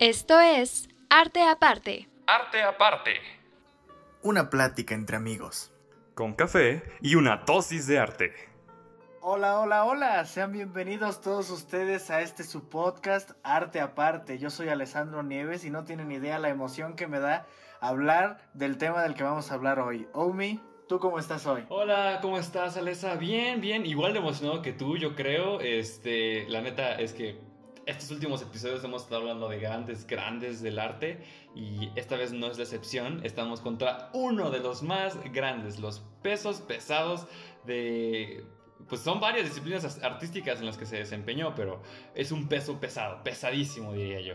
Esto 0.00 0.40
es 0.40 0.88
Arte 1.10 1.42
Aparte. 1.42 2.08
Arte 2.26 2.62
Aparte. 2.62 3.20
Una 4.22 4.48
plática 4.48 4.94
entre 4.94 5.18
amigos. 5.18 5.74
Con 6.14 6.32
café 6.32 6.82
y 7.02 7.16
una 7.16 7.42
dosis 7.46 7.86
de 7.86 7.98
arte. 7.98 8.32
Hola, 9.20 9.60
hola, 9.60 9.84
hola. 9.84 10.24
Sean 10.24 10.52
bienvenidos 10.52 11.20
todos 11.20 11.50
ustedes 11.50 12.10
a 12.10 12.22
este 12.22 12.44
su 12.44 12.70
podcast 12.70 13.32
Arte 13.42 13.78
Aparte. 13.78 14.38
Yo 14.38 14.48
soy 14.48 14.70
Alessandro 14.70 15.22
Nieves 15.22 15.66
y 15.66 15.70
no 15.70 15.84
tienen 15.84 16.10
idea 16.10 16.38
la 16.38 16.48
emoción 16.48 16.96
que 16.96 17.06
me 17.06 17.20
da 17.20 17.46
hablar 17.82 18.38
del 18.54 18.78
tema 18.78 19.02
del 19.02 19.12
que 19.12 19.24
vamos 19.24 19.50
a 19.50 19.54
hablar 19.54 19.80
hoy. 19.80 20.08
Omi, 20.14 20.62
¿tú 20.88 20.98
cómo 20.98 21.18
estás 21.18 21.46
hoy? 21.46 21.66
Hola, 21.68 22.20
¿cómo 22.22 22.38
estás, 22.38 22.78
Alessa? 22.78 23.16
Bien, 23.16 23.60
bien. 23.60 23.84
Igual 23.84 24.14
de 24.14 24.20
emocionado 24.20 24.62
que 24.62 24.72
tú, 24.72 24.96
yo 24.96 25.14
creo. 25.14 25.60
Este, 25.60 26.48
la 26.48 26.62
neta 26.62 26.94
es 26.94 27.12
que 27.12 27.49
estos 27.86 28.10
últimos 28.10 28.42
episodios 28.42 28.84
hemos 28.84 29.02
estado 29.02 29.22
hablando 29.22 29.48
de 29.48 29.58
grandes, 29.58 30.06
grandes 30.06 30.60
del 30.60 30.78
arte 30.78 31.24
y 31.54 31.90
esta 31.96 32.16
vez 32.16 32.32
no 32.32 32.46
es 32.48 32.58
la 32.58 32.64
excepción. 32.64 33.20
Estamos 33.24 33.60
contra 33.60 34.10
uno 34.12 34.50
de 34.50 34.60
los 34.60 34.82
más 34.82 35.16
grandes, 35.32 35.78
los 35.78 36.00
pesos 36.22 36.60
pesados 36.60 37.26
de... 37.64 38.44
Pues 38.88 39.02
son 39.02 39.20
varias 39.20 39.46
disciplinas 39.46 40.02
artísticas 40.02 40.58
en 40.60 40.66
las 40.66 40.78
que 40.78 40.86
se 40.86 40.96
desempeñó, 40.96 41.54
pero 41.54 41.82
es 42.14 42.32
un 42.32 42.48
peso 42.48 42.80
pesado, 42.80 43.22
pesadísimo 43.22 43.92
diría 43.92 44.20
yo. 44.20 44.34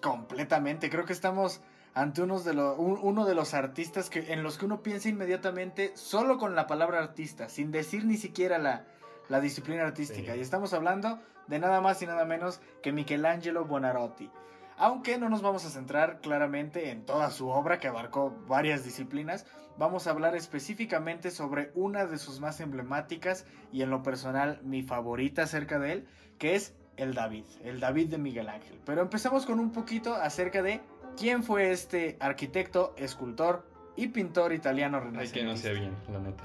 Completamente, 0.00 0.90
creo 0.90 1.04
que 1.04 1.14
estamos 1.14 1.60
ante 1.94 2.22
uno 2.22 2.40
de, 2.40 2.52
uno 2.52 3.24
de 3.24 3.34
los 3.34 3.54
artistas 3.54 4.10
que, 4.10 4.32
en 4.32 4.42
los 4.42 4.58
que 4.58 4.66
uno 4.66 4.82
piensa 4.82 5.08
inmediatamente 5.08 5.92
solo 5.96 6.38
con 6.38 6.54
la 6.54 6.66
palabra 6.66 6.98
artista, 6.98 7.48
sin 7.48 7.72
decir 7.72 8.04
ni 8.04 8.16
siquiera 8.16 8.58
la, 8.58 8.84
la 9.28 9.40
disciplina 9.40 9.82
artística. 9.84 10.36
Y 10.36 10.40
estamos 10.40 10.72
hablando 10.72 11.18
de 11.46 11.58
nada 11.58 11.80
más 11.80 12.00
y 12.02 12.06
nada 12.06 12.24
menos 12.24 12.60
que 12.82 12.92
Michelangelo 12.92 13.64
Buonarroti. 13.64 14.30
Aunque 14.76 15.18
no 15.18 15.28
nos 15.28 15.42
vamos 15.42 15.64
a 15.64 15.70
centrar 15.70 16.20
claramente 16.20 16.90
en 16.90 17.06
toda 17.06 17.30
su 17.30 17.48
obra 17.48 17.78
que 17.78 17.86
abarcó 17.86 18.36
varias 18.48 18.84
disciplinas, 18.84 19.46
vamos 19.78 20.06
a 20.06 20.10
hablar 20.10 20.34
específicamente 20.34 21.30
sobre 21.30 21.70
una 21.74 22.06
de 22.06 22.18
sus 22.18 22.40
más 22.40 22.60
emblemáticas 22.60 23.46
y 23.72 23.82
en 23.82 23.90
lo 23.90 24.02
personal 24.02 24.60
mi 24.64 24.82
favorita 24.82 25.42
acerca 25.42 25.78
de 25.78 25.92
él, 25.92 26.08
que 26.38 26.56
es 26.56 26.74
el 26.96 27.14
David, 27.14 27.44
el 27.62 27.80
David 27.80 28.08
de 28.10 28.18
Miguel 28.18 28.48
Ángel. 28.48 28.80
Pero 28.84 29.02
empezamos 29.02 29.46
con 29.46 29.60
un 29.60 29.70
poquito 29.70 30.14
acerca 30.14 30.62
de 30.62 30.80
quién 31.16 31.44
fue 31.44 31.70
este 31.70 32.16
arquitecto, 32.20 32.94
escultor 32.96 33.66
y 33.96 34.08
pintor 34.08 34.52
italiano 34.52 34.98
renacentista. 34.98 35.38
Ay, 35.38 35.44
que 35.44 35.48
no 35.48 35.56
sea 35.56 35.72
bien, 35.72 35.94
la 36.10 36.18
neta. 36.18 36.44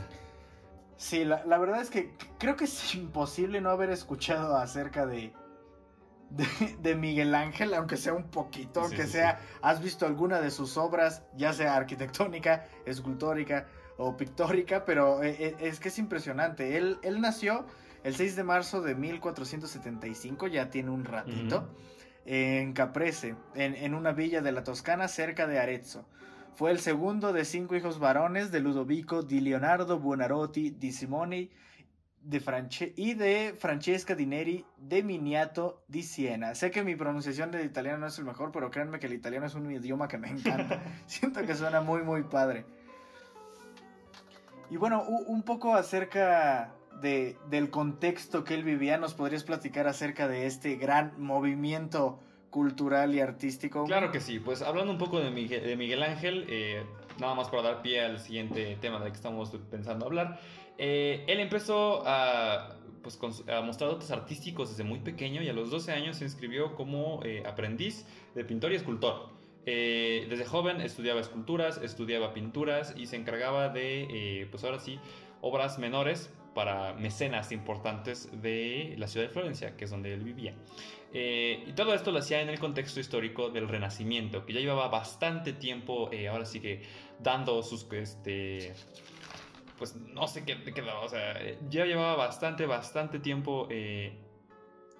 Sí, 1.00 1.24
la, 1.24 1.58
verdad 1.58 1.82
es 1.82 1.90
que 1.90 2.14
creo 2.38 2.58
que 2.58 2.66
es 2.66 2.94
imposible 2.96 3.62
no 3.62 3.70
haber 3.70 3.90
escuchado 3.90 4.58
acerca 4.58 5.06
de, 5.06 5.32
de, 6.82 6.96
Miguel 6.96 7.34
Ángel, 7.34 7.74
aunque 7.74 7.96
sea 7.96 8.14
un 8.14 8.30
poquito, 8.30 8.82
aunque 8.82 9.08
sea, 9.08 9.40
has 9.62 9.82
visto 9.82 10.06
alguna 10.06 10.42
de 10.42 10.52
sus 10.52 10.76
obras, 10.76 11.24
ya 11.38 11.54
sea 11.54 11.78
arquitectónica, 11.78 12.66
escultórica 12.86 13.66
o 13.98 14.18
pictórica, 14.18 14.84
pero 14.84 15.24
eh, 15.24 15.38
eh, 15.40 15.56
es 15.62 15.80
que 15.80 15.88
es 15.88 15.98
impresionante. 16.00 16.76
Él, 16.76 17.00
él 17.02 17.22
nació 17.22 17.66
el 18.04 18.14
6 18.14 18.36
de 18.36 18.44
marzo 18.44 18.82
de 18.82 18.94
1475, 18.94 20.48
ya 20.48 20.70
tiene 20.70 20.90
un 20.90 21.06
ratito, 21.06 21.74
en 22.26 22.74
Caprese, 22.74 23.38
en, 23.56 23.74
en, 23.74 23.94
una 23.94 24.12
villa 24.12 24.42
de 24.42 24.52
la 24.52 24.66
Toscana 24.66 25.08
cerca 25.08 25.48
de 25.48 25.60
Arezzo. 25.60 26.06
Fue 26.60 26.72
el 26.72 26.80
segundo 26.80 27.32
de 27.32 27.46
cinco 27.46 27.78
hijos 27.78 28.00
varones 28.00 28.52
de 28.52 28.60
Ludovico 28.60 29.24
di 29.24 29.40
Leonardo 29.40 29.98
Buonarroti 29.98 30.72
di 30.72 30.92
Simoni 30.92 31.50
de 32.22 32.94
y 32.98 33.14
de 33.14 33.56
Francesca 33.58 34.14
di 34.14 34.26
Neri 34.26 34.66
de 34.76 35.02
Miniato 35.02 35.86
di 35.88 36.04
Siena. 36.04 36.54
Sé 36.56 36.70
que 36.70 36.84
mi 36.84 36.98
pronunciación 36.98 37.50
de 37.52 37.64
italiano 37.64 38.00
no 38.00 38.08
es 38.08 38.20
el 38.20 38.26
mejor, 38.26 38.52
pero 38.52 38.72
créanme 38.72 39.00
que 39.00 39.08
el 39.08 39.14
italiano 39.14 39.46
es 39.46 39.56
un 39.56 39.72
idioma 39.72 40.10
que 40.10 40.18
me 40.18 40.28
encanta. 40.28 40.84
Siento 41.06 41.46
que 41.46 41.56
suena 41.56 41.80
muy, 41.80 42.04
muy 42.04 42.24
padre. 42.24 42.66
Y 44.70 44.76
bueno, 44.76 45.04
un 45.04 45.44
poco 45.44 45.76
acerca 45.76 46.76
de, 47.02 47.38
del 47.50 47.70
contexto 47.70 48.44
que 48.44 48.56
él 48.56 48.66
vivía, 48.66 48.98
¿nos 48.98 49.14
podrías 49.14 49.46
platicar 49.46 49.88
acerca 49.88 50.28
de 50.28 50.46
este 50.46 50.76
gran 50.76 51.14
movimiento 51.22 52.20
cultural 52.50 53.14
y 53.14 53.20
artístico. 53.20 53.86
Claro 53.86 54.12
que 54.12 54.20
sí, 54.20 54.40
pues 54.40 54.62
hablando 54.62 54.92
un 54.92 54.98
poco 54.98 55.20
de 55.20 55.30
Miguel, 55.30 55.64
de 55.64 56.04
Ángel, 56.04 56.46
eh, 56.50 56.84
nada 57.20 57.36
más 57.36 57.50
para 57.50 57.64
dar 57.64 57.82
pie 57.82 58.02
al 58.02 58.20
siguiente 58.20 58.78
tema 58.82 59.00
del 59.00 59.12
que 59.12 59.18
estamos 59.18 59.52
pensando 59.70 60.06
hablar, 60.06 60.40
eh, 60.78 61.24
él 61.28 61.40
empezó 61.40 62.04
a, 62.06 62.76
pues, 63.04 63.20
a 63.48 63.62
mostrar 63.62 63.92
dotes 63.92 64.12
artísticos 64.12 64.70
desde 64.70 64.84
muy 64.84 65.00
pequeño 65.00 65.42
y 65.42 65.50
a 65.50 65.54
los 65.54 65.70
12 65.70 65.92
años 65.92 66.18
se 66.18 66.24
inscribió 66.24 66.76
como 66.76 67.22
eh, 67.24 67.44
aprendiz 67.46 68.06
de 68.36 68.44
pintor 68.44 68.72
y 68.72 68.76
escultor. 68.76 69.30
desde 69.66 70.46
joven 70.46 70.82
estudiaba 70.82 71.20
esculturas, 71.20 71.80
estudiaba 71.84 72.34
pinturas 72.34 72.96
y 72.98 73.06
se 73.06 73.18
encargaba 73.18 73.70
de, 73.70 74.48
pues 74.50 74.64
ahora 74.64 74.80
sí, 74.80 75.00
obras 75.42 75.78
menores 75.78 76.32
para 76.56 76.94
mecenas 76.94 77.52
importantes 77.52 78.30
de 78.42 78.96
la 78.98 79.08
ciudad 79.08 79.28
de 79.28 79.32
Florencia, 79.32 79.78
que 79.78 79.86
es 79.86 79.92
donde 79.92 80.14
él 80.14 80.24
vivía. 80.24 80.56
Eh, 81.14 81.64
y 81.68 81.74
todo 81.74 81.94
esto 81.94 82.12
lo 82.12 82.20
hacía 82.20 82.42
en 82.42 82.50
el 82.50 82.60
contexto 82.60 83.00
histórico 83.00 83.50
del 83.50 83.68
Renacimiento, 83.68 84.46
que 84.46 84.54
ya 84.54 84.60
llevaba 84.60 84.90
bastante 84.90 85.54
tiempo, 85.54 86.10
eh, 86.12 86.28
ahora 86.28 86.46
sí 86.46 86.60
que 86.60 86.84
dando 87.20 87.64
sus, 87.64 87.88
este, 87.94 88.74
pues 89.78 89.96
no 89.96 90.28
sé 90.28 90.46
qué 90.46 90.62
quedó, 90.64 91.02
o 91.02 91.10
sea, 91.10 91.36
ya 91.70 91.86
llevaba 91.86 92.16
bastante, 92.16 92.66
bastante 92.68 93.20
tiempo 93.20 93.68
eh, 93.72 94.14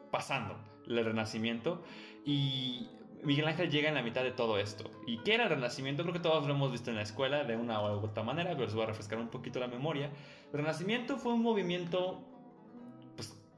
pasando 0.10 0.58
el 0.88 1.06
Renacimiento 1.06 1.84
y 2.26 2.88
Miguel 3.24 3.48
Ángel 3.48 3.70
llega 3.70 3.90
en 3.90 3.96
la 3.96 4.02
mitad 4.02 4.24
de 4.24 4.32
todo 4.32 4.58
esto. 4.58 4.90
¿Y 5.06 5.20
qué 5.20 5.36
era 5.36 5.44
el 5.44 5.50
Renacimiento? 5.50 6.04
Creo 6.04 6.14
que 6.14 6.20
todos 6.20 6.48
lo 6.48 6.54
hemos 6.54 6.72
visto 6.72 6.90
en 6.90 6.96
la 6.96 7.04
escuela 7.04 7.44
de 7.44 7.56
una 7.56 7.82
u 7.82 8.06
otra 8.06 8.24
manera, 8.24 8.52
pero 8.52 8.66
les 8.66 8.74
voy 8.74 8.84
a 8.84 8.88
refrescar 8.88 9.20
un 9.20 9.28
poquito 9.28 9.60
la 9.60 9.68
memoria. 9.68 10.10
El 10.52 10.60
Renacimiento 10.60 11.18
fue 11.18 11.34
un 11.34 11.44
movimiento 11.44 12.24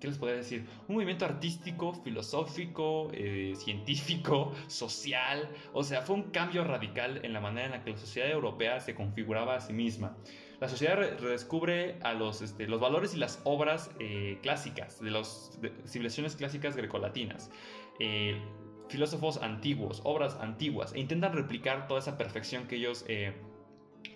¿qué 0.02 0.08
les 0.08 0.18
podría 0.18 0.38
decir? 0.38 0.66
Un 0.88 0.96
movimiento 0.96 1.26
artístico, 1.26 1.94
filosófico, 1.94 3.10
eh, 3.14 3.54
científico, 3.56 4.52
social. 4.68 5.48
O 5.74 5.84
sea, 5.84 6.02
fue 6.02 6.16
un 6.16 6.32
cambio 6.32 6.64
radical 6.64 7.22
en 7.24 7.34
la 7.34 7.40
manera 7.40 7.68
en 7.68 7.72
la 7.72 7.84
que 7.84 7.92
la 7.92 7.98
sociedad 7.98 8.30
europea 8.30 8.80
se 8.80 8.96
configuraba 8.96 9.56
a 9.56 9.62
sí 9.62 9.74
misma. 9.74 10.18
La 10.60 10.68
sociedad 10.68 10.96
redescubre 10.96 11.98
a 12.02 12.14
los, 12.14 12.42
este, 12.42 12.68
los 12.68 12.82
valores 12.82 13.14
y 13.14 13.18
las 13.18 13.42
obras 13.46 13.92
eh, 14.00 14.40
clásicas, 14.42 15.00
de 15.00 15.12
las 15.12 15.60
civilizaciones 15.86 16.36
clásicas 16.36 16.76
grecolatinas. 16.76 17.52
Eh, 18.00 18.42
filósofos 18.90 19.38
antiguos, 19.38 20.02
obras 20.04 20.36
antiguas, 20.42 20.94
e 20.94 21.00
intentan 21.00 21.34
replicar 21.34 21.88
toda 21.88 22.00
esa 22.00 22.18
perfección 22.18 22.68
que 22.68 22.76
ellos, 22.76 23.06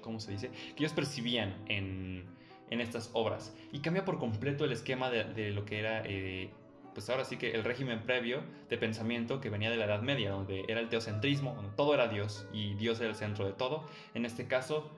¿cómo 0.02 0.20
se 0.20 0.32
dice? 0.32 0.50
Que 0.76 0.84
ellos 0.84 0.94
percibían 0.94 1.64
en, 1.68 2.35
en 2.70 2.82
estas 2.82 3.10
obras. 3.14 3.56
Y 3.72 3.80
cambia 3.80 4.06
por 4.06 4.20
completo 4.20 4.66
el 4.66 4.72
esquema 4.72 5.10
de, 5.10 5.52
lo 5.52 5.66
que 5.66 5.80
era, 5.80 6.04
eh, 6.06 6.50
pues 6.94 7.10
ahora 7.10 7.26
sí 7.26 7.38
que 7.38 7.52
el 7.52 7.64
régimen 7.64 8.04
previo 8.04 8.42
de 8.70 8.78
pensamiento 8.78 9.42
que 9.42 9.50
venía 9.50 9.70
de 9.70 9.78
la 9.78 9.86
Edad 9.86 10.02
Media, 10.02 10.32
donde 10.32 10.66
era 10.68 10.80
el 10.80 10.90
teocentrismo, 10.90 11.54
donde 11.56 11.72
todo 11.76 11.94
era 11.94 12.08
Dios 12.08 12.48
y 12.54 12.74
Dios 12.76 13.00
era 13.00 13.10
el 13.10 13.16
centro 13.16 13.46
de 13.46 13.54
todo. 13.54 13.86
En 14.14 14.26
este 14.26 14.48
caso, 14.48 14.92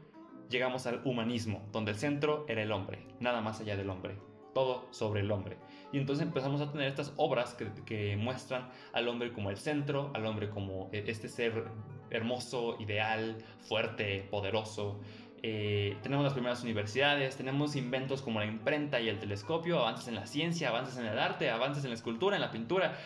llegamos 0.49 0.85
al 0.87 1.01
humanismo, 1.03 1.67
donde 1.71 1.91
el 1.91 1.97
centro 1.97 2.45
era 2.47 2.61
el 2.61 2.71
hombre, 2.71 2.99
nada 3.19 3.41
más 3.41 3.59
allá 3.59 3.75
del 3.75 3.89
hombre, 3.89 4.15
todo 4.53 4.87
sobre 4.91 5.21
el 5.21 5.31
hombre. 5.31 5.57
Y 5.91 5.97
entonces 5.97 6.25
empezamos 6.25 6.61
a 6.61 6.71
tener 6.71 6.87
estas 6.87 7.13
obras 7.17 7.53
que, 7.53 7.67
que 7.85 8.17
muestran 8.17 8.69
al 8.93 9.07
hombre 9.07 9.31
como 9.31 9.49
el 9.49 9.57
centro, 9.57 10.11
al 10.13 10.25
hombre 10.25 10.49
como 10.49 10.89
eh, 10.91 11.03
este 11.07 11.29
ser 11.29 11.65
hermoso, 12.09 12.77
ideal, 12.79 13.37
fuerte, 13.59 14.25
poderoso, 14.29 14.99
eh, 15.43 15.97
tenemos 16.01 16.23
las 16.23 16.33
primeras 16.33 16.63
universidades, 16.63 17.35
tenemos 17.35 17.75
inventos 17.75 18.21
como 18.21 18.39
la 18.39 18.45
imprenta 18.45 18.99
y 18.99 19.09
el 19.09 19.19
telescopio, 19.19 19.79
avances 19.79 20.07
en 20.07 20.15
la 20.15 20.25
ciencia, 20.25 20.69
avances 20.69 20.97
en 20.97 21.05
el 21.05 21.19
arte, 21.19 21.49
avances 21.49 21.83
en 21.83 21.91
la 21.91 21.95
escultura, 21.95 22.35
en 22.35 22.41
la 22.41 22.51
pintura. 22.51 22.97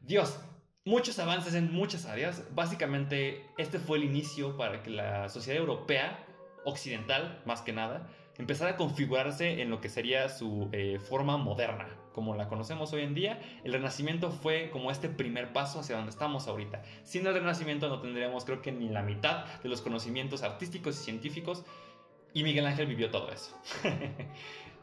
Dios, 0.00 0.40
muchos 0.84 1.18
avances 1.18 1.54
en 1.54 1.72
muchas 1.72 2.06
áreas. 2.06 2.44
Básicamente, 2.54 3.46
este 3.58 3.78
fue 3.78 3.98
el 3.98 4.04
inicio 4.04 4.56
para 4.56 4.82
que 4.82 4.90
la 4.90 5.28
sociedad 5.28 5.60
europea, 5.60 6.24
occidental 6.64 7.42
más 7.46 7.62
que 7.62 7.72
nada, 7.72 8.08
empezara 8.38 8.72
a 8.72 8.76
configurarse 8.76 9.60
en 9.60 9.70
lo 9.70 9.80
que 9.80 9.88
sería 9.88 10.28
su 10.28 10.68
eh, 10.72 10.98
forma 10.98 11.36
moderna, 11.36 11.88
como 12.18 12.34
la 12.34 12.48
conocemos 12.48 12.92
hoy 12.92 13.02
en 13.02 13.14
día. 13.14 13.38
El 13.62 13.72
Renacimiento 13.74 14.32
fue 14.32 14.70
como 14.72 14.90
este 14.90 15.08
primer 15.08 15.52
paso 15.52 15.78
hacia 15.78 15.94
donde 15.94 16.10
estamos 16.10 16.48
ahorita. 16.48 16.82
Sin 17.04 17.24
el 17.28 17.32
Renacimiento 17.32 17.88
no 17.88 18.00
tendríamos 18.00 18.44
creo 18.44 18.60
que 18.60 18.72
ni 18.72 18.88
la 18.88 19.02
mitad 19.02 19.44
de 19.62 19.68
los 19.68 19.82
conocimientos 19.82 20.42
artísticos 20.42 21.00
y 21.00 21.04
científicos 21.04 21.64
y 22.34 22.42
Miguel 22.42 22.66
Ángel 22.66 22.88
vivió 22.88 23.08
todo 23.12 23.30
eso. 23.30 23.56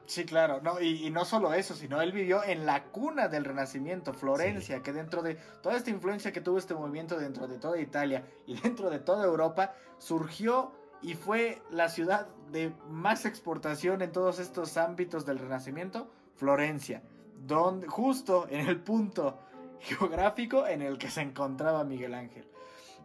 Sí, 0.07 0.23
claro, 0.23 0.61
no, 0.61 0.79
y, 0.79 1.09
no 1.09 1.25
solo 1.25 1.51
eso, 1.55 1.73
sino 1.73 1.99
él 1.99 2.11
vivió 2.11 2.43
en 2.43 2.67
la 2.67 2.83
cuna 2.83 3.27
del 3.27 3.43
Renacimiento, 3.43 4.13
Florencia, 4.13 4.83
que 4.83 4.93
dentro 4.93 5.23
de 5.23 5.33
toda 5.63 5.75
esta 5.77 5.89
influencia 5.89 6.31
que 6.31 6.41
tuvo 6.41 6.59
este 6.59 6.75
movimiento 6.75 7.17
dentro 7.17 7.47
de 7.47 7.57
toda 7.57 7.81
Italia 7.81 8.23
y 8.45 8.55
dentro 8.61 8.91
de 8.91 8.99
toda 8.99 9.25
Europa, 9.25 9.73
surgió 9.97 10.71
y 11.01 11.15
fue 11.15 11.63
la 11.71 11.89
ciudad 11.89 12.27
de 12.51 12.71
más 12.87 13.25
exportación 13.25 14.03
en 14.03 14.11
todos 14.11 14.37
estos 14.37 14.77
ámbitos 14.77 15.25
del 15.25 15.39
Renacimiento, 15.39 16.07
Florencia, 16.35 17.01
donde 17.35 17.87
justo 17.87 18.47
en 18.49 18.67
el 18.67 18.79
punto 18.79 19.39
geográfico 19.79 20.67
en 20.67 20.81
el 20.81 20.97
que 20.97 21.09
se 21.09 21.21
encontraba 21.21 21.83
Miguel 21.83 22.13
Ángel. 22.13 22.45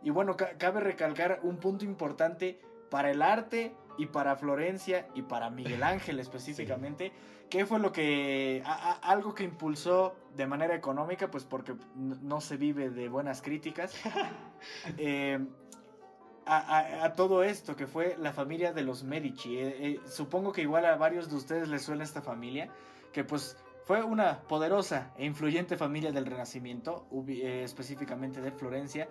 Y 0.03 0.11
bueno, 0.11 0.37
cabe 0.37 0.81
recalcar 0.81 1.41
un 1.43 1.59
punto 1.59 1.85
importante 1.85 2.59
para 2.91 3.11
el 3.11 3.23
arte 3.23 3.75
y 3.99 4.07
para 4.07 4.37
Florencia 4.37 5.09
y 5.15 5.23
para 5.23 5.51
Miguel 5.51 5.83
Ángel 5.83 6.19
específicamente, 6.21 7.13
¿qué 7.51 7.67
fue 7.67 7.79
lo 7.79 7.93
que, 7.93 8.63
algo 9.03 9.35
que 9.35 9.45
impulsó 9.45 10.17
de 10.35 10.47
manera 10.47 10.75
económica, 10.75 11.31
pues 11.31 11.45
porque 11.45 11.75
no 11.95 12.41
se 12.41 12.57
vive 12.57 12.91
de 12.91 13.09
buenas 13.09 13.43
críticas, 13.43 13.95
eh, 14.99 15.39
a, 16.47 17.13
todo 17.15 17.45
esto 17.45 17.77
que 17.77 17.87
fue 17.87 18.17
la 18.19 18.33
familia 18.33 18.73
de 18.73 18.83
los 18.83 19.05
Medici. 19.05 19.57
Eh, 19.57 19.77
eh, 19.79 20.01
supongo 20.07 20.53
que 20.53 20.63
igual 20.63 20.85
a 20.85 20.97
varios 20.97 21.29
de 21.29 21.37
ustedes 21.37 21.69
les 21.69 21.83
suena 21.83 22.03
esta 22.03 22.23
familia, 22.23 22.71
que 23.13 23.23
pues 23.23 23.57
fue 23.91 24.05
una 24.05 24.39
poderosa 24.43 25.11
e 25.19 25.27
influyente 25.27 25.77
familia 25.77 26.13
del 26.13 26.25
Renacimiento, 26.25 27.09
específicamente 27.27 28.41
de 28.41 28.53
Florencia, 28.53 29.09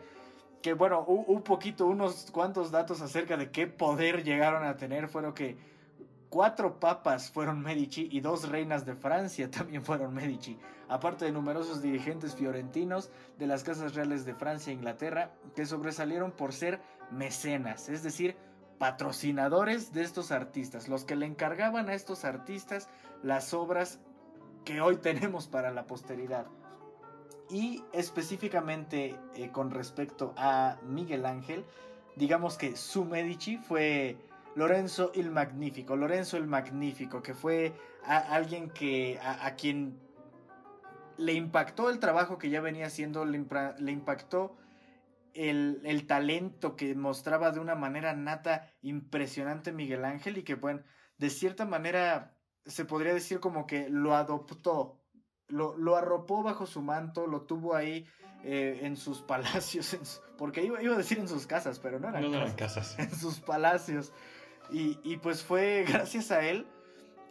que 0.61 0.71
bueno, 0.71 1.01
un 1.03 1.41
poquito, 1.41 1.85
unos 1.85 2.31
cuantos 2.31 2.71
datos 2.71 3.01
acerca 3.01 3.35
de 3.35 3.51
qué 3.51 3.67
poder 3.67 4.23
llegaron 4.23 4.63
a 4.63 4.77
tener 4.77 5.09
fueron 5.09 5.33
que 5.33 5.57
cuatro 6.29 6.79
papas 6.79 7.29
fueron 7.29 7.61
Medici 7.61 8.07
y 8.09 8.21
dos 8.21 8.47
reinas 8.47 8.85
de 8.85 8.95
Francia 8.95 9.51
también 9.51 9.83
fueron 9.83 10.13
Medici, 10.13 10.57
aparte 10.87 11.25
de 11.25 11.33
numerosos 11.33 11.81
dirigentes 11.81 12.33
fiorentinos 12.33 13.11
de 13.37 13.47
las 13.47 13.65
casas 13.65 13.95
reales 13.95 14.23
de 14.23 14.33
Francia 14.33 14.71
e 14.71 14.75
Inglaterra 14.75 15.33
que 15.57 15.65
sobresalieron 15.65 16.31
por 16.31 16.53
ser 16.53 16.79
mecenas, 17.11 17.89
es 17.89 18.01
decir, 18.01 18.37
patrocinadores 18.77 19.91
de 19.91 20.03
estos 20.03 20.31
artistas, 20.31 20.87
los 20.87 21.03
que 21.03 21.17
le 21.17 21.25
encargaban 21.25 21.89
a 21.89 21.95
estos 21.95 22.23
artistas 22.23 22.87
las 23.23 23.53
obras 23.53 23.99
que 24.69 24.81
hoy 24.81 24.97
tenemos 24.97 25.47
para 25.47 25.71
la 25.71 25.87
posteridad. 25.87 26.45
Y 27.49 27.83
específicamente 27.91 29.15
eh, 29.35 29.49
con 29.51 29.71
respecto 29.71 30.35
a 30.37 30.77
Miguel 30.83 31.25
Ángel, 31.25 31.65
digamos 32.15 32.55
que 32.55 32.75
su 32.75 33.03
Medici 33.03 33.57
fue 33.57 34.17
Lorenzo 34.55 35.11
el 35.15 35.31
Magnífico. 35.31 35.95
Lorenzo 35.95 36.37
el 36.37 36.45
Magnífico, 36.45 37.23
que 37.23 37.33
fue 37.33 37.73
alguien 38.05 38.69
que 38.69 39.19
a, 39.23 39.55
quien 39.55 39.99
le 41.17 41.33
impactó 41.33 41.89
el 41.89 41.97
trabajo 41.97 42.37
que 42.37 42.51
ya 42.51 42.61
venía 42.61 42.85
haciendo, 42.85 43.25
le, 43.25 43.37
impactó 43.91 44.55
el, 45.33 45.81
el, 45.83 46.05
talento 46.05 46.75
que 46.75 46.93
mostraba 46.93 47.49
de 47.49 47.59
una 47.59 47.73
manera 47.73 48.13
nata 48.13 48.71
impresionante 48.83 49.71
Miguel 49.71 50.05
Ángel 50.05 50.37
y 50.37 50.43
que, 50.43 50.53
bueno, 50.53 50.83
de 51.17 51.31
cierta 51.31 51.65
manera 51.65 52.35
se 52.69 52.85
podría 52.85 53.13
decir 53.13 53.39
como 53.39 53.67
que 53.67 53.89
lo 53.89 54.15
adoptó 54.15 54.99
lo, 55.49 55.95
arropó 55.95 56.43
bajo 56.43 56.65
su 56.65 56.81
manto, 56.81 57.27
lo 57.27 57.41
tuvo 57.41 57.75
ahí 57.75 58.05
eh, 58.43 58.79
en 58.83 58.95
sus 58.95 59.21
palacios, 59.27 60.21
porque 60.37 60.63
iba, 60.63 60.81
iba, 60.81 60.95
a 60.95 60.97
decir 60.97 61.19
en 61.19 61.27
sus 61.27 61.45
casas, 61.45 61.79
pero 61.79 61.99
no 61.99 62.09
eran, 62.09 62.31
no, 62.31 62.37
eran 62.37 62.53
casas. 62.55 62.95
En 62.99 63.13
sus 63.13 63.39
palacios. 63.39 64.11
Y, 64.71 65.17
pues 65.17 65.43
fue 65.43 65.83
gracias 65.89 66.31
a 66.31 66.45
él 66.45 66.67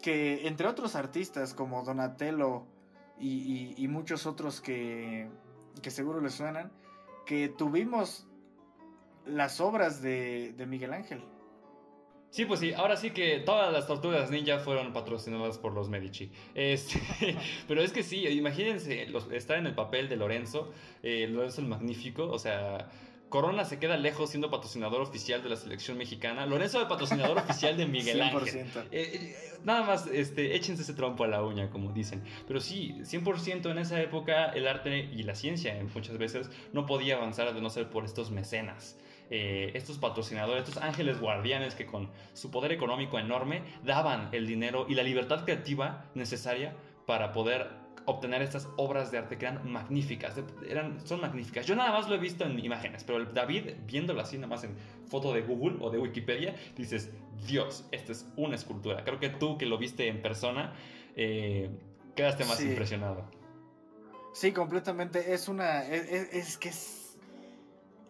que, 0.02 0.48
entre 0.48 0.66
otros 0.66 0.96
artistas 0.96 1.54
como 1.54 1.84
Donatello 1.84 2.66
y, 3.20 3.86
muchos 3.88 4.26
otros 4.26 4.60
que, 4.60 5.30
que 5.80 5.90
seguro 5.90 6.20
les 6.20 6.34
suenan, 6.34 6.72
que 7.26 7.48
tuvimos 7.48 8.26
las 9.24 9.60
obras 9.60 10.02
de, 10.02 10.52
de 10.56 10.66
Miguel 10.66 10.94
Ángel. 10.94 11.24
Sí, 12.30 12.44
pues 12.44 12.60
sí, 12.60 12.74
ahora 12.74 12.96
sí 12.96 13.10
que 13.10 13.38
todas 13.38 13.72
las 13.72 13.86
tortugas 13.86 14.30
ninja 14.30 14.58
fueron 14.58 14.92
patrocinadas 14.92 15.56
por 15.56 15.72
los 15.72 15.88
Medici. 15.88 16.30
Este, 16.54 17.00
pero 17.68 17.82
es 17.82 17.92
que 17.92 18.02
sí, 18.02 18.26
imagínense 18.28 19.08
estar 19.32 19.58
en 19.58 19.66
el 19.66 19.74
papel 19.74 20.08
de 20.08 20.16
Lorenzo, 20.16 20.72
eh, 21.02 21.26
Lorenzo 21.26 21.62
el 21.62 21.68
Magnífico, 21.68 22.28
o 22.28 22.38
sea, 22.38 22.90
Corona 23.28 23.64
se 23.64 23.78
queda 23.78 23.96
lejos 23.96 24.30
siendo 24.30 24.50
patrocinador 24.50 25.00
oficial 25.00 25.42
de 25.42 25.50
la 25.50 25.56
selección 25.56 25.98
mexicana. 25.98 26.46
Lorenzo 26.46 26.80
el 26.80 26.86
patrocinador 26.86 27.38
oficial 27.48 27.76
de 27.76 27.86
Miguel 27.86 28.20
Ángel. 28.20 28.66
Eh, 28.90 28.90
eh, 28.92 29.36
nada 29.64 29.82
más, 29.82 30.06
este, 30.06 30.54
échense 30.56 30.82
ese 30.82 30.94
trompo 30.94 31.24
a 31.24 31.28
la 31.28 31.42
uña, 31.42 31.70
como 31.70 31.92
dicen. 31.92 32.22
Pero 32.46 32.60
sí, 32.60 32.94
100% 33.00 33.70
en 33.70 33.78
esa 33.78 34.00
época 34.00 34.46
el 34.50 34.66
arte 34.66 35.10
y 35.12 35.22
la 35.22 35.34
ciencia 35.34 35.78
muchas 35.94 36.18
veces 36.18 36.50
no 36.72 36.86
podía 36.86 37.16
avanzar 37.16 37.54
de 37.54 37.60
no 37.60 37.70
ser 37.70 37.90
por 37.90 38.04
estos 38.04 38.30
mecenas. 38.30 38.98
Eh, 39.30 39.72
estos 39.74 39.98
patrocinadores, 39.98 40.66
estos 40.66 40.82
ángeles 40.82 41.20
guardianes 41.20 41.74
que 41.74 41.84
con 41.84 42.10
su 42.32 42.50
poder 42.50 42.72
económico 42.72 43.18
enorme 43.18 43.62
daban 43.84 44.30
el 44.32 44.46
dinero 44.46 44.86
y 44.88 44.94
la 44.94 45.02
libertad 45.02 45.44
creativa 45.44 46.06
necesaria 46.14 46.74
para 47.06 47.32
poder 47.32 47.68
obtener 48.06 48.40
estas 48.40 48.68
obras 48.76 49.10
de 49.10 49.18
arte 49.18 49.36
que 49.36 49.44
eran 49.44 49.70
magníficas, 49.70 50.34
eran, 50.66 51.06
son 51.06 51.20
magníficas. 51.20 51.66
Yo 51.66 51.76
nada 51.76 51.92
más 51.92 52.08
lo 52.08 52.14
he 52.14 52.18
visto 52.18 52.44
en 52.44 52.58
imágenes, 52.58 53.04
pero 53.04 53.22
David, 53.26 53.74
viéndolo 53.86 54.22
así 54.22 54.36
nada 54.36 54.48
más 54.48 54.64
en 54.64 54.74
foto 55.06 55.34
de 55.34 55.42
Google 55.42 55.76
o 55.80 55.90
de 55.90 55.98
Wikipedia, 55.98 56.56
dices, 56.74 57.10
Dios, 57.46 57.86
esta 57.92 58.12
es 58.12 58.26
una 58.36 58.54
escultura. 58.54 59.04
Creo 59.04 59.20
que 59.20 59.28
tú 59.28 59.58
que 59.58 59.66
lo 59.66 59.76
viste 59.76 60.08
en 60.08 60.22
persona, 60.22 60.72
eh, 61.16 61.68
quedaste 62.16 62.46
más 62.46 62.62
impresionado. 62.62 63.30
Sí, 64.32 64.52
completamente. 64.52 65.34
Es 65.34 65.48
una. 65.48 65.86
es 65.86 66.56
que 66.56 66.70
es 66.70 67.07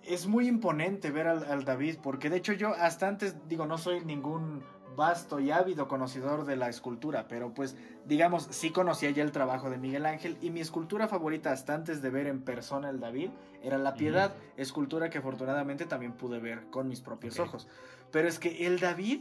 es 0.09 0.27
muy 0.27 0.49
imponente 0.49 1.11
ver 1.11 1.29
al, 1.29 1.65
David, 1.65 1.99
porque 2.03 2.31
de 2.31 2.39
hecho 2.39 2.53
yo 2.53 2.71
hasta 2.75 3.09
antes, 3.09 3.37
digo, 3.49 3.67
no 3.67 3.79
soy 3.79 4.05
ningún 4.05 4.63
vasto 4.97 5.39
y 5.39 5.53
ávido 5.53 5.87
conocedor 5.87 6.45
de 6.45 6.57
la 6.57 6.69
escultura, 6.69 7.29
pero 7.29 7.55
pues 7.55 7.77
digamos, 8.05 8.49
sí 8.51 8.71
conocía 8.71 9.11
ya 9.11 9.23
el 9.23 9.31
trabajo 9.31 9.71
de 9.71 9.79
Miguel 9.79 10.07
Ángel 10.07 10.37
y 10.41 10.51
mi 10.51 10.61
escultura 10.61 11.07
favorita 11.07 11.53
hasta 11.53 11.75
antes 11.75 12.03
de 12.03 12.11
ver 12.11 12.27
en 12.27 12.43
persona 12.43 12.91
el 12.91 12.99
David 12.99 13.31
era 13.63 13.79
La 13.79 13.95
Piedad, 13.95 14.35
escultura 14.57 15.09
que 15.09 15.19
afortunadamente 15.19 15.87
también 15.87 16.15
pude 16.15 16.41
ver 16.41 16.69
con 16.71 16.89
mis 16.89 17.01
propios 17.01 17.39
ojos. 17.39 17.69
Pero 18.11 18.27
es 18.27 18.39
que 18.39 18.67
el 18.67 18.81
David, 18.81 19.21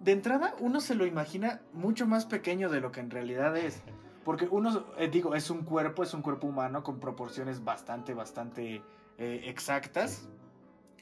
de 0.00 0.12
entrada, 0.12 0.54
uno 0.60 0.80
se 0.80 0.94
lo 0.94 1.06
imagina 1.06 1.60
mucho 1.72 2.06
más 2.06 2.26
pequeño 2.26 2.68
de 2.68 2.80
lo 2.80 2.92
que 2.92 3.00
en 3.00 3.10
realidad 3.10 3.56
es. 3.56 3.82
Porque 4.24 4.48
uno, 4.50 4.84
eh, 4.98 5.08
digo, 5.08 5.36
es 5.36 5.50
un 5.50 5.62
cuerpo, 5.62 6.02
es 6.02 6.12
un 6.12 6.20
cuerpo 6.20 6.48
humano 6.48 6.82
con 6.82 6.98
proporciones 6.98 7.62
bastante, 7.62 8.12
bastante 8.12 8.82
eh, 9.18 9.42
exactas. 9.46 10.28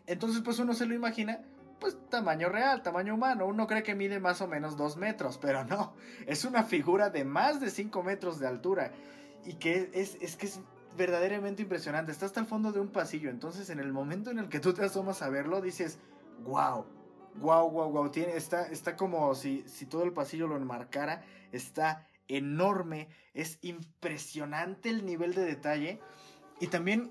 Entonces, 0.06 0.42
pues 0.42 0.58
uno 0.58 0.74
se 0.74 0.86
lo 0.86 0.94
imagina, 0.94 1.40
pues 1.80 1.96
tamaño 2.08 2.48
real, 2.48 2.82
tamaño 2.82 3.14
humano. 3.14 3.46
Uno 3.46 3.66
cree 3.66 3.82
que 3.82 3.94
mide 3.94 4.20
más 4.20 4.40
o 4.40 4.48
menos 4.48 4.76
2 4.76 4.96
metros, 4.96 5.38
pero 5.38 5.64
no, 5.64 5.94
es 6.26 6.44
una 6.44 6.62
figura 6.62 7.10
de 7.10 7.24
más 7.24 7.60
de 7.60 7.70
5 7.70 8.02
metros 8.02 8.38
de 8.38 8.46
altura. 8.46 8.92
Y 9.44 9.54
que 9.54 9.90
es, 9.92 10.16
es 10.20 10.36
que 10.36 10.46
es 10.46 10.60
verdaderamente 10.96 11.62
impresionante. 11.62 12.12
Está 12.12 12.26
hasta 12.26 12.40
el 12.40 12.46
fondo 12.46 12.72
de 12.72 12.80
un 12.80 12.88
pasillo, 12.88 13.30
entonces 13.30 13.68
en 13.70 13.80
el 13.80 13.92
momento 13.92 14.30
en 14.30 14.38
el 14.38 14.48
que 14.48 14.60
tú 14.60 14.72
te 14.72 14.84
asomas 14.84 15.22
a 15.22 15.28
verlo, 15.28 15.60
dices, 15.60 15.98
wow. 16.42 16.86
Wow, 17.36 17.68
wow, 17.70 17.90
wow. 17.90 18.10
Tiene, 18.10 18.36
está, 18.36 18.68
está 18.68 18.94
como 18.94 19.34
si, 19.34 19.64
si 19.66 19.86
todo 19.86 20.04
el 20.04 20.12
pasillo 20.12 20.46
lo 20.46 20.56
enmarcara. 20.56 21.22
Está 21.50 22.06
enorme. 22.28 23.08
Es 23.34 23.58
impresionante 23.62 24.88
el 24.88 25.04
nivel 25.04 25.34
de 25.34 25.44
detalle. 25.44 26.00
Y 26.60 26.68
también 26.68 27.10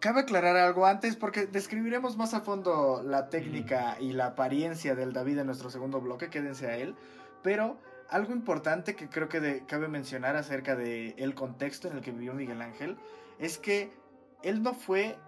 Cabe 0.00 0.20
aclarar 0.20 0.56
algo 0.56 0.86
antes 0.86 1.14
porque 1.14 1.44
describiremos 1.44 2.16
más 2.16 2.32
a 2.32 2.40
fondo 2.40 3.02
la 3.04 3.28
técnica 3.28 3.98
y 4.00 4.14
la 4.14 4.28
apariencia 4.28 4.94
del 4.94 5.12
David 5.12 5.40
en 5.40 5.46
nuestro 5.46 5.68
segundo 5.68 6.00
bloque, 6.00 6.30
quédense 6.30 6.68
a 6.68 6.76
él, 6.78 6.94
pero 7.42 7.76
algo 8.08 8.32
importante 8.32 8.96
que 8.96 9.10
creo 9.10 9.28
que 9.28 9.62
cabe 9.66 9.88
mencionar 9.88 10.36
acerca 10.36 10.74
del 10.74 11.14
el 11.18 11.34
contexto 11.34 11.86
en 11.88 11.98
el 11.98 12.00
que 12.00 12.12
vivió 12.12 12.32
Miguel 12.32 12.62
Ángel 12.62 12.96
es 13.38 13.58
que 13.58 13.92
él 14.42 14.62
no 14.62 14.72
fue 14.72 15.18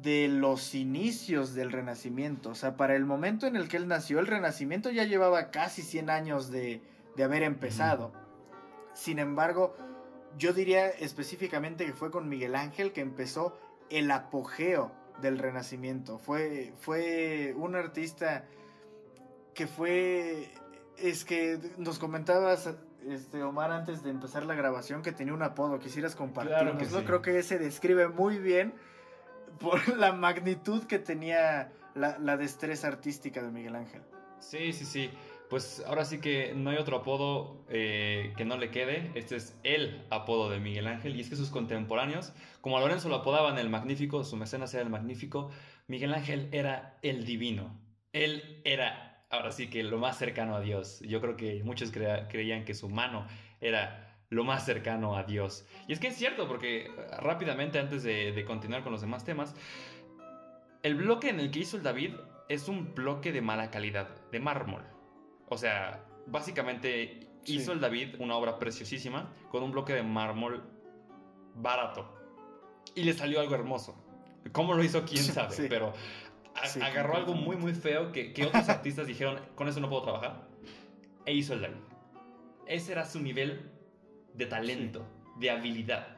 de 0.00 0.28
los 0.28 0.76
inicios 0.76 1.54
del 1.54 1.72
Renacimiento, 1.72 2.50
o 2.50 2.54
sea, 2.54 2.76
para 2.76 2.94
el 2.94 3.04
momento 3.04 3.48
en 3.48 3.56
el 3.56 3.66
que 3.66 3.76
él 3.76 3.88
nació, 3.88 4.20
el 4.20 4.28
Renacimiento 4.28 4.90
ya 4.90 5.02
llevaba 5.02 5.50
casi 5.50 5.82
100 5.82 6.10
años 6.10 6.52
de, 6.52 6.80
de 7.16 7.24
haber 7.24 7.42
empezado. 7.42 8.12
Sin 8.94 9.18
embargo, 9.18 9.74
yo 10.38 10.52
diría 10.52 10.88
específicamente 10.90 11.86
que 11.86 11.92
fue 11.92 12.12
con 12.12 12.28
Miguel 12.28 12.54
Ángel 12.54 12.92
que 12.92 13.00
empezó 13.00 13.58
el 13.90 14.10
apogeo 14.10 14.92
del 15.20 15.38
Renacimiento. 15.38 16.18
Fue, 16.18 16.72
fue 16.80 17.54
un 17.56 17.74
artista 17.74 18.44
que 19.54 19.66
fue... 19.66 20.50
Es 20.96 21.24
que 21.24 21.58
nos 21.78 21.98
comentabas, 21.98 22.70
este, 23.08 23.42
Omar, 23.42 23.70
antes 23.72 24.02
de 24.02 24.10
empezar 24.10 24.44
la 24.44 24.54
grabación, 24.54 25.02
que 25.02 25.12
tenía 25.12 25.32
un 25.32 25.42
apodo. 25.42 25.78
Quisieras 25.78 26.14
compartirlo. 26.14 26.76
Creo 27.04 27.22
que 27.22 27.38
ese 27.38 27.58
describe 27.58 28.08
muy 28.08 28.38
bien 28.38 28.74
por 29.58 29.88
la 29.96 30.12
magnitud 30.12 30.84
que 30.84 30.98
tenía 30.98 31.72
la, 31.94 32.18
la 32.18 32.36
destreza 32.36 32.88
artística 32.88 33.42
de 33.42 33.50
Miguel 33.50 33.76
Ángel. 33.76 34.02
Sí, 34.40 34.72
sí, 34.72 34.84
sí 34.84 35.10
pues 35.50 35.82
ahora 35.84 36.04
sí 36.04 36.20
que 36.20 36.54
no 36.54 36.70
hay 36.70 36.76
otro 36.76 36.98
apodo 36.98 37.66
eh, 37.68 38.32
que 38.36 38.44
no 38.44 38.56
le 38.56 38.70
quede. 38.70 39.10
Este 39.16 39.34
es 39.34 39.58
el 39.64 40.06
apodo 40.08 40.48
de 40.48 40.60
Miguel 40.60 40.86
Ángel. 40.86 41.16
Y 41.16 41.20
es 41.20 41.28
que 41.28 41.34
sus 41.34 41.50
contemporáneos, 41.50 42.32
como 42.60 42.78
a 42.78 42.80
Lorenzo 42.80 43.08
lo 43.08 43.16
apodaban 43.16 43.58
el 43.58 43.68
Magnífico, 43.68 44.22
su 44.22 44.36
mecenas 44.36 44.72
era 44.74 44.84
el 44.84 44.90
Magnífico, 44.90 45.50
Miguel 45.88 46.14
Ángel 46.14 46.48
era 46.52 46.98
el 47.02 47.24
Divino. 47.24 47.76
Él 48.12 48.62
era, 48.64 49.24
ahora 49.28 49.50
sí 49.50 49.68
que 49.68 49.82
lo 49.82 49.98
más 49.98 50.18
cercano 50.18 50.54
a 50.54 50.60
Dios. 50.60 51.00
Yo 51.00 51.20
creo 51.20 51.36
que 51.36 51.64
muchos 51.64 51.90
creían 51.90 52.64
que 52.64 52.74
su 52.74 52.88
mano 52.88 53.26
era 53.60 54.22
lo 54.28 54.44
más 54.44 54.64
cercano 54.64 55.16
a 55.16 55.24
Dios. 55.24 55.66
Y 55.88 55.92
es 55.92 55.98
que 55.98 56.06
es 56.06 56.16
cierto, 56.16 56.46
porque 56.46 56.86
eh, 56.86 56.90
rápidamente, 57.18 57.80
antes 57.80 58.04
de, 58.04 58.30
de 58.30 58.44
continuar 58.44 58.84
con 58.84 58.92
los 58.92 59.00
demás 59.00 59.24
temas, 59.24 59.56
el 60.84 60.94
bloque 60.94 61.28
en 61.28 61.40
el 61.40 61.50
que 61.50 61.58
hizo 61.58 61.76
el 61.76 61.82
David 61.82 62.12
es 62.48 62.68
un 62.68 62.94
bloque 62.94 63.32
de 63.32 63.40
mala 63.40 63.72
calidad, 63.72 64.08
de 64.30 64.38
mármol. 64.38 64.84
O 65.50 65.58
sea, 65.58 66.02
básicamente 66.26 67.28
hizo 67.44 67.72
el 67.72 67.80
David 67.80 68.14
una 68.18 68.36
obra 68.36 68.58
preciosísima 68.58 69.30
con 69.50 69.62
un 69.62 69.72
bloque 69.72 69.92
de 69.92 70.02
mármol 70.02 70.62
barato. 71.54 72.16
Y 72.94 73.02
le 73.04 73.12
salió 73.12 73.40
algo 73.40 73.54
hermoso. 73.54 74.02
¿Cómo 74.52 74.74
lo 74.74 74.82
hizo? 74.82 75.04
¿Quién 75.04 75.22
sabe? 75.24 75.54
Sí. 75.54 75.66
Pero 75.68 75.92
a- 76.54 76.66
Sí, 76.66 76.80
agarró 76.80 77.16
algo 77.16 77.34
muy, 77.34 77.56
muy 77.56 77.74
feo 77.74 78.10
que, 78.12 78.32
que 78.32 78.46
otros 78.46 78.68
artistas 78.68 79.06
dijeron, 79.06 79.38
con 79.54 79.68
eso 79.68 79.80
no 79.80 79.88
puedo 79.88 80.02
trabajar. 80.02 80.48
E 81.26 81.34
hizo 81.34 81.54
el 81.54 81.62
David. 81.62 81.76
Ese 82.66 82.92
era 82.92 83.04
su 83.04 83.20
nivel 83.20 83.70
de 84.34 84.46
talento, 84.46 85.04
de 85.38 85.50
habilidad. 85.50 86.16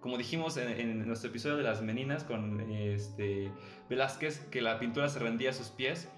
Como 0.00 0.16
dijimos 0.16 0.56
en, 0.56 0.68
en 0.68 1.06
nuestro 1.06 1.30
episodio 1.30 1.56
de 1.56 1.64
las 1.64 1.82
meninas 1.82 2.22
con 2.22 2.60
este, 2.70 3.50
Velázquez, 3.88 4.38
que 4.50 4.60
la 4.62 4.78
pintura 4.78 5.08
se 5.08 5.18
rendía 5.18 5.50
a 5.50 5.52
sus 5.52 5.68
pies. 5.70 6.08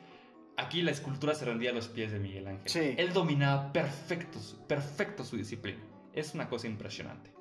Aquí 0.61 0.83
la 0.83 0.91
escultura 0.91 1.35
se 1.35 1.45
rendía 1.45 1.71
a 1.71 1.73
los 1.75 1.89
pies 1.89 2.13
de 2.13 2.19
Miguel 2.19 2.47
Ángel. 2.47 2.69
Sí. 2.69 2.95
Él 2.99 3.13
dominaba 3.13 3.73
perfecto, 3.73 4.39
su- 4.39 4.59
perfecto 4.67 5.25
su 5.25 5.37
disciplina. 5.37 5.81
Es 6.13 6.35
una 6.35 6.49
cosa 6.49 6.67
impresionante. 6.67 7.33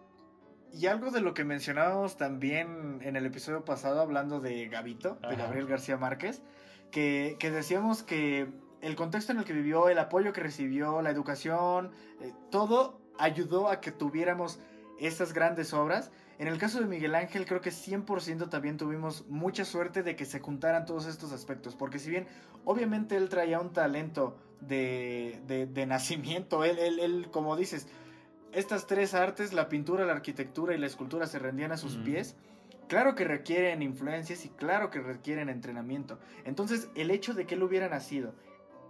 Y 0.72 0.86
algo 0.86 1.10
de 1.12 1.22
lo 1.22 1.34
que 1.34 1.44
mencionábamos 1.44 2.18
también 2.18 3.00
en 3.04 3.16
el 3.16 3.26
episodio 3.26 3.66
pasado 3.66 4.02
hablando 4.02 4.40
de 4.40 4.68
Gavito, 4.68 5.18
de 5.22 5.28
Ajá. 5.28 5.36
Gabriel 5.38 5.66
García 5.66 5.98
Márquez, 5.98 6.42
que, 6.92 7.36
que 7.40 7.50
decíamos 7.50 8.04
que 8.04 8.48
el 8.82 8.96
contexto 8.96 9.32
en 9.32 9.40
el 9.40 9.46
que 9.46 9.54
vivió, 9.54 9.90
el 9.90 9.98
apoyo 9.98 10.32
que 10.32 10.42
recibió, 10.42 11.02
la 11.02 11.10
educación, 11.10 11.92
eh, 12.22 12.32
todo 12.52 13.02
ayudó 13.18 13.68
a 13.70 13.82
que 13.82 13.92
tuviéramos 13.92 14.60
estas 15.00 15.34
grandes 15.34 15.74
obras. 15.74 16.12
En 16.39 16.48
el 16.48 16.58
caso 16.58 16.79
de 16.79 16.86
Miguel 16.86 17.15
Ángel, 17.15 17.46
creo 17.46 17.60
que 17.60 17.69
100% 17.69 18.50
también 18.50 18.77
tuvimos 18.77 19.27
mucha 19.27 19.65
suerte 19.65 20.03
de 20.03 20.15
que 20.15 20.24
se 20.24 20.39
juntaran 20.39 20.86
todos 20.86 21.05
estos 21.05 21.34
aspectos, 21.34 21.75
porque 21.75 22.00
si 22.00 22.10
bien 22.10 22.27
obviamente 22.63 23.17
él 23.17 23.27
traía 23.27 23.60
un 23.60 23.74
talento 23.74 24.38
de, 24.62 25.41
de, 25.48 25.67
de 25.67 25.86
nacimiento, 25.86 26.63
él, 26.63 26.79
él, 26.79 27.00
él, 27.00 27.27
como 27.29 27.58
dices, 27.58 27.88
estas 28.53 28.88
tres 28.88 29.13
artes, 29.13 29.51
la 29.51 29.67
pintura, 29.67 30.05
la 30.05 30.13
arquitectura 30.13 30.74
y 30.74 30.77
la 30.77 30.88
escultura 30.88 31.27
se 31.27 31.39
rendían 31.39 31.74
a 31.74 31.77
sus 31.77 31.98
pies. 31.98 32.38
Claro 32.88 33.15
que 33.15 33.25
requieren 33.25 33.81
influencias 33.81 34.46
y 34.46 34.50
claro 34.50 34.89
que 34.89 35.01
requieren 35.01 35.50
entrenamiento. 35.50 36.19
Entonces, 36.46 36.89
el 36.96 37.12
hecho 37.12 37.34
de 37.34 37.46
que 37.46 37.55
él 37.55 37.63
hubiera 37.63 37.89
nacido, 37.89 38.34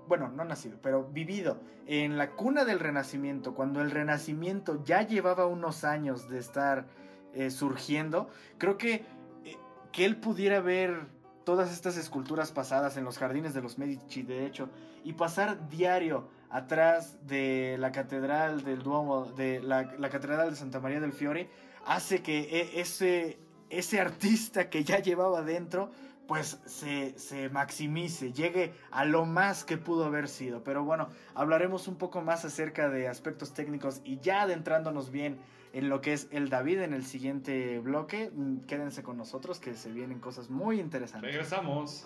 bueno, 0.08 0.30
no 0.30 0.46
nacido, 0.46 0.78
pero 0.84 1.04
vivido 1.04 1.60
en 1.88 2.18
la 2.18 2.32
cuna 2.32 2.64
del 2.64 2.80
Renacimiento, 2.80 3.56
cuando 3.56 3.82
el 3.82 3.90
Renacimiento 3.90 4.84
ya 4.86 5.02
llevaba 5.02 5.48
unos 5.48 5.84
años 5.84 6.30
de 6.30 6.38
estar 6.38 6.86
eh, 7.34 7.52
surgiendo, 7.52 8.30
creo 8.58 8.78
que 8.78 9.06
eh, 9.46 9.58
que 9.92 10.06
él 10.06 10.18
pudiera 10.18 10.60
ver 10.62 11.08
todas 11.44 11.72
estas 11.72 11.98
esculturas 11.98 12.52
pasadas 12.52 12.98
en 12.98 13.04
los 13.04 13.18
jardines 13.18 13.54
de 13.54 13.62
los 13.62 13.78
Medici, 13.78 14.22
de 14.22 14.46
hecho, 14.46 14.70
y 15.04 15.14
pasar 15.14 15.68
diario 15.70 16.30
atrás 16.50 17.18
de 17.26 17.78
la 17.80 17.92
catedral 17.92 18.64
del 18.64 18.84
Duomo, 18.84 19.26
de 19.26 19.60
la, 19.60 19.84
la 19.98 20.10
catedral 20.10 20.50
de 20.50 20.56
Santa 20.56 20.80
María 20.80 21.00
del 21.00 21.14
Fiore, 21.14 21.50
hace 21.86 22.22
que 22.22 22.40
e- 22.40 22.82
ese, 22.82 23.40
ese 23.70 24.00
artista 24.00 24.70
que 24.70 24.84
ya 24.84 25.00
llevaba 25.00 25.42
dentro, 25.42 25.92
pues 26.28 26.60
se, 26.66 27.18
se 27.18 27.50
maximice, 27.50 28.32
llegue 28.32 28.74
a 28.92 29.06
lo 29.06 29.26
más 29.26 29.64
que 29.64 29.78
pudo 29.78 30.06
haber 30.06 30.28
sido. 30.28 30.64
Pero 30.64 30.84
bueno, 30.84 31.10
hablaremos 31.34 31.88
un 31.88 31.96
poco 31.96 32.22
más 32.22 32.46
acerca 32.46 32.90
de 32.90 33.08
aspectos 33.08 33.54
técnicos 33.54 34.02
y 34.04 34.20
ya 34.20 34.44
adentrándonos 34.44 35.10
bien 35.10 35.40
en 35.74 35.90
lo 35.90 36.02
que 36.02 36.14
es 36.14 36.28
el 36.32 36.50
David 36.50 36.80
en 36.82 36.94
el 36.94 37.06
siguiente 37.06 37.80
bloque. 37.80 38.32
Mm, 38.34 38.62
Quédense 38.62 39.04
con 39.04 39.18
nosotros 39.18 39.60
que 39.60 39.74
se 39.76 39.92
vienen 39.92 40.20
cosas 40.20 40.50
muy 40.50 40.80
interesantes. 40.80 41.32
Regresamos. 41.32 42.06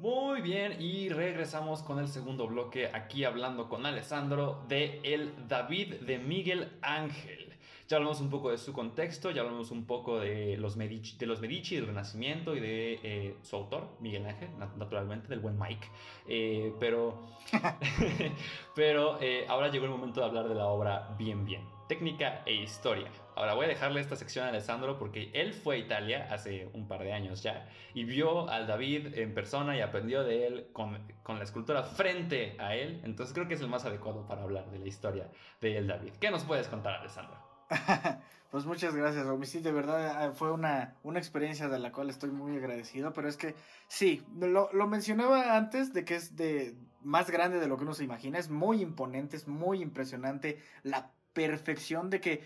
Muy 0.00 0.40
bien, 0.40 0.80
y 0.80 1.10
regresamos 1.10 1.82
con 1.82 1.98
el 1.98 2.08
segundo 2.08 2.46
bloque 2.46 2.86
aquí 2.92 3.24
hablando 3.24 3.68
con 3.68 3.84
Alessandro 3.84 4.64
de 4.66 5.00
El 5.02 5.32
David 5.46 5.96
de 5.96 6.18
Miguel 6.18 6.72
Ángel. 6.80 7.52
Ya 7.86 7.96
hablamos 7.98 8.20
un 8.20 8.30
poco 8.30 8.50
de 8.50 8.56
su 8.56 8.72
contexto, 8.72 9.30
ya 9.30 9.42
hablamos 9.42 9.70
un 9.72 9.84
poco 9.84 10.18
de 10.20 10.56
los 10.56 10.76
Medici, 10.76 11.18
de 11.18 11.26
los 11.26 11.40
Medici 11.40 11.74
del 11.76 11.86
Renacimiento 11.88 12.56
y 12.56 12.60
de 12.60 13.00
eh, 13.02 13.36
su 13.42 13.56
autor, 13.56 13.88
Miguel 14.00 14.24
Ángel, 14.26 14.48
nat- 14.58 14.74
naturalmente, 14.76 15.28
del 15.28 15.40
buen 15.40 15.58
Mike. 15.58 15.86
Eh, 16.28 16.72
pero 16.80 17.26
pero 18.74 19.18
eh, 19.20 19.44
ahora 19.48 19.68
llegó 19.68 19.84
el 19.84 19.90
momento 19.90 20.20
de 20.20 20.26
hablar 20.26 20.48
de 20.48 20.54
la 20.54 20.66
obra 20.68 21.14
bien 21.18 21.44
bien, 21.44 21.62
técnica 21.88 22.42
e 22.46 22.54
historia. 22.54 23.10
Ahora 23.40 23.54
voy 23.54 23.64
a 23.64 23.68
dejarle 23.68 24.02
esta 24.02 24.16
sección 24.16 24.44
a 24.44 24.50
Alessandro 24.50 24.98
porque 24.98 25.30
él 25.32 25.54
fue 25.54 25.76
a 25.76 25.78
Italia 25.78 26.28
hace 26.30 26.68
un 26.74 26.86
par 26.86 27.00
de 27.00 27.14
años 27.14 27.42
ya 27.42 27.66
y 27.94 28.04
vio 28.04 28.50
al 28.50 28.66
David 28.66 29.14
en 29.14 29.32
persona 29.32 29.74
y 29.74 29.80
aprendió 29.80 30.24
de 30.24 30.46
él 30.46 30.68
con, 30.74 30.98
con 31.22 31.38
la 31.38 31.44
escultura 31.44 31.82
frente 31.82 32.54
a 32.58 32.74
él. 32.74 33.00
Entonces 33.02 33.32
creo 33.32 33.48
que 33.48 33.54
es 33.54 33.62
el 33.62 33.68
más 33.68 33.86
adecuado 33.86 34.26
para 34.26 34.42
hablar 34.42 34.70
de 34.70 34.78
la 34.78 34.86
historia 34.86 35.30
de 35.62 35.78
el 35.78 35.86
David. 35.86 36.12
¿Qué 36.20 36.30
nos 36.30 36.44
puedes 36.44 36.68
contar, 36.68 36.96
Alessandro? 36.96 37.38
Pues 38.50 38.66
muchas 38.66 38.96
gracias, 38.96 39.24
Romy. 39.24 39.46
Sí, 39.46 39.60
de 39.60 39.70
verdad 39.70 40.26
eh, 40.26 40.32
fue 40.32 40.50
una, 40.50 40.96
una 41.04 41.20
experiencia 41.20 41.68
de 41.68 41.78
la 41.78 41.92
cual 41.92 42.10
estoy 42.10 42.32
muy 42.32 42.56
agradecido, 42.56 43.12
pero 43.12 43.28
es 43.28 43.36
que 43.36 43.54
sí, 43.86 44.24
lo, 44.40 44.72
lo 44.72 44.88
mencionaba 44.88 45.56
antes 45.56 45.92
de 45.92 46.04
que 46.04 46.16
es 46.16 46.34
de 46.34 46.74
más 47.00 47.30
grande 47.30 47.60
de 47.60 47.68
lo 47.68 47.76
que 47.76 47.84
uno 47.84 47.94
se 47.94 48.02
imagina, 48.02 48.40
es 48.40 48.50
muy 48.50 48.82
imponente, 48.82 49.36
es 49.36 49.46
muy 49.46 49.80
impresionante 49.80 50.58
la 50.82 51.12
perfección 51.32 52.10
de 52.10 52.20
que 52.20 52.42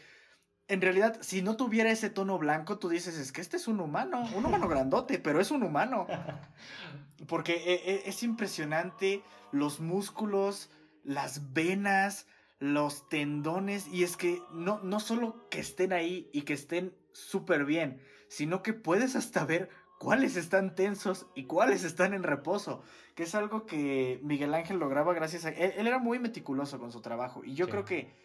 en 0.68 0.80
realidad 0.80 1.18
si 1.20 1.42
no 1.42 1.56
tuviera 1.56 1.90
ese 1.90 2.10
tono 2.10 2.38
blanco, 2.38 2.78
tú 2.78 2.88
dices, 2.88 3.16
es 3.18 3.32
que 3.32 3.40
este 3.40 3.56
es 3.58 3.68
un 3.68 3.80
humano, 3.80 4.22
un 4.34 4.46
humano 4.46 4.66
grandote, 4.68 5.18
pero 5.18 5.40
es 5.40 5.50
un 5.50 5.62
humano. 5.62 6.06
Porque 7.28 7.52
e- 7.54 7.90
e- 7.94 8.02
es 8.08 8.22
impresionante 8.22 9.22
los 9.52 9.80
músculos, 9.80 10.70
las 11.04 11.52
venas, 11.52 12.26
los 12.58 13.08
tendones. 13.08 13.86
Y 13.88 14.04
es 14.04 14.16
que 14.16 14.42
no, 14.52 14.80
no 14.82 15.00
solo 15.00 15.48
que 15.50 15.60
estén 15.60 15.92
ahí 15.92 16.28
y 16.32 16.42
que 16.42 16.52
estén 16.54 16.94
súper 17.12 17.64
bien, 17.64 18.00
sino 18.28 18.62
que 18.62 18.72
puedes 18.72 19.16
hasta 19.16 19.44
ver 19.44 19.70
cuáles 19.98 20.36
están 20.36 20.74
tensos 20.74 21.26
y 21.34 21.44
cuáles 21.44 21.84
están 21.84 22.14
en 22.14 22.22
reposo. 22.24 22.82
Que 23.14 23.22
es 23.22 23.34
algo 23.34 23.64
que 23.64 24.18
Miguel 24.22 24.52
Ángel 24.54 24.78
lograba 24.78 25.14
gracias 25.14 25.44
a... 25.44 25.50
Él, 25.50 25.72
él 25.76 25.86
era 25.86 25.98
muy 25.98 26.18
meticuloso 26.18 26.78
con 26.78 26.90
su 26.90 27.00
trabajo. 27.00 27.44
Y 27.44 27.54
yo 27.54 27.66
Sí. 27.66 27.70
creo 27.70 27.84
que 27.84 28.23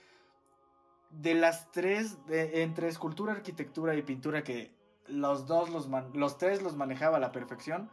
de 1.11 1.33
las 1.33 1.71
tres, 1.71 2.25
de- 2.27 2.63
entre 2.63 2.87
escultura, 2.87 3.33
arquitectura 3.33 3.95
y 3.95 4.01
pintura, 4.01 4.43
que 4.43 4.73
los 5.07 5.47
dos, 5.47 5.69
los, 5.69 5.87
man- 5.89 6.11
los 6.13 6.37
tres 6.37 6.61
los 6.61 6.75
manejaba 6.75 7.17
a 7.17 7.19
la 7.19 7.31
perfección, 7.31 7.89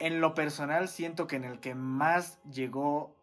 en 0.00 0.20
lo 0.20 0.34
personal 0.34 0.88
siento 0.88 1.26
que 1.26 1.36
en 1.36 1.44
el 1.44 1.60
que 1.60 1.74
más 1.74 2.40
llegó 2.50 3.16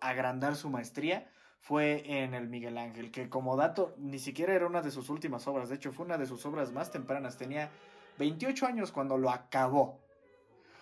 a 0.00 0.08
agrandar 0.10 0.54
su 0.56 0.68
maestría 0.70 1.30
fue 1.60 2.22
en 2.22 2.34
el 2.34 2.48
Miguel 2.48 2.78
Ángel, 2.78 3.10
que 3.10 3.28
como 3.28 3.56
dato 3.56 3.94
ni 3.96 4.18
siquiera 4.18 4.54
era 4.54 4.66
una 4.66 4.82
de 4.82 4.90
sus 4.90 5.08
últimas 5.08 5.46
obras, 5.48 5.68
de 5.68 5.76
hecho 5.76 5.92
fue 5.92 6.04
una 6.04 6.18
de 6.18 6.26
sus 6.26 6.44
obras 6.46 6.70
más 6.72 6.90
tempranas, 6.90 7.36
tenía 7.38 7.70
28 8.18 8.66
años 8.66 8.92
cuando 8.92 9.18
lo 9.18 9.30
acabó. 9.30 10.00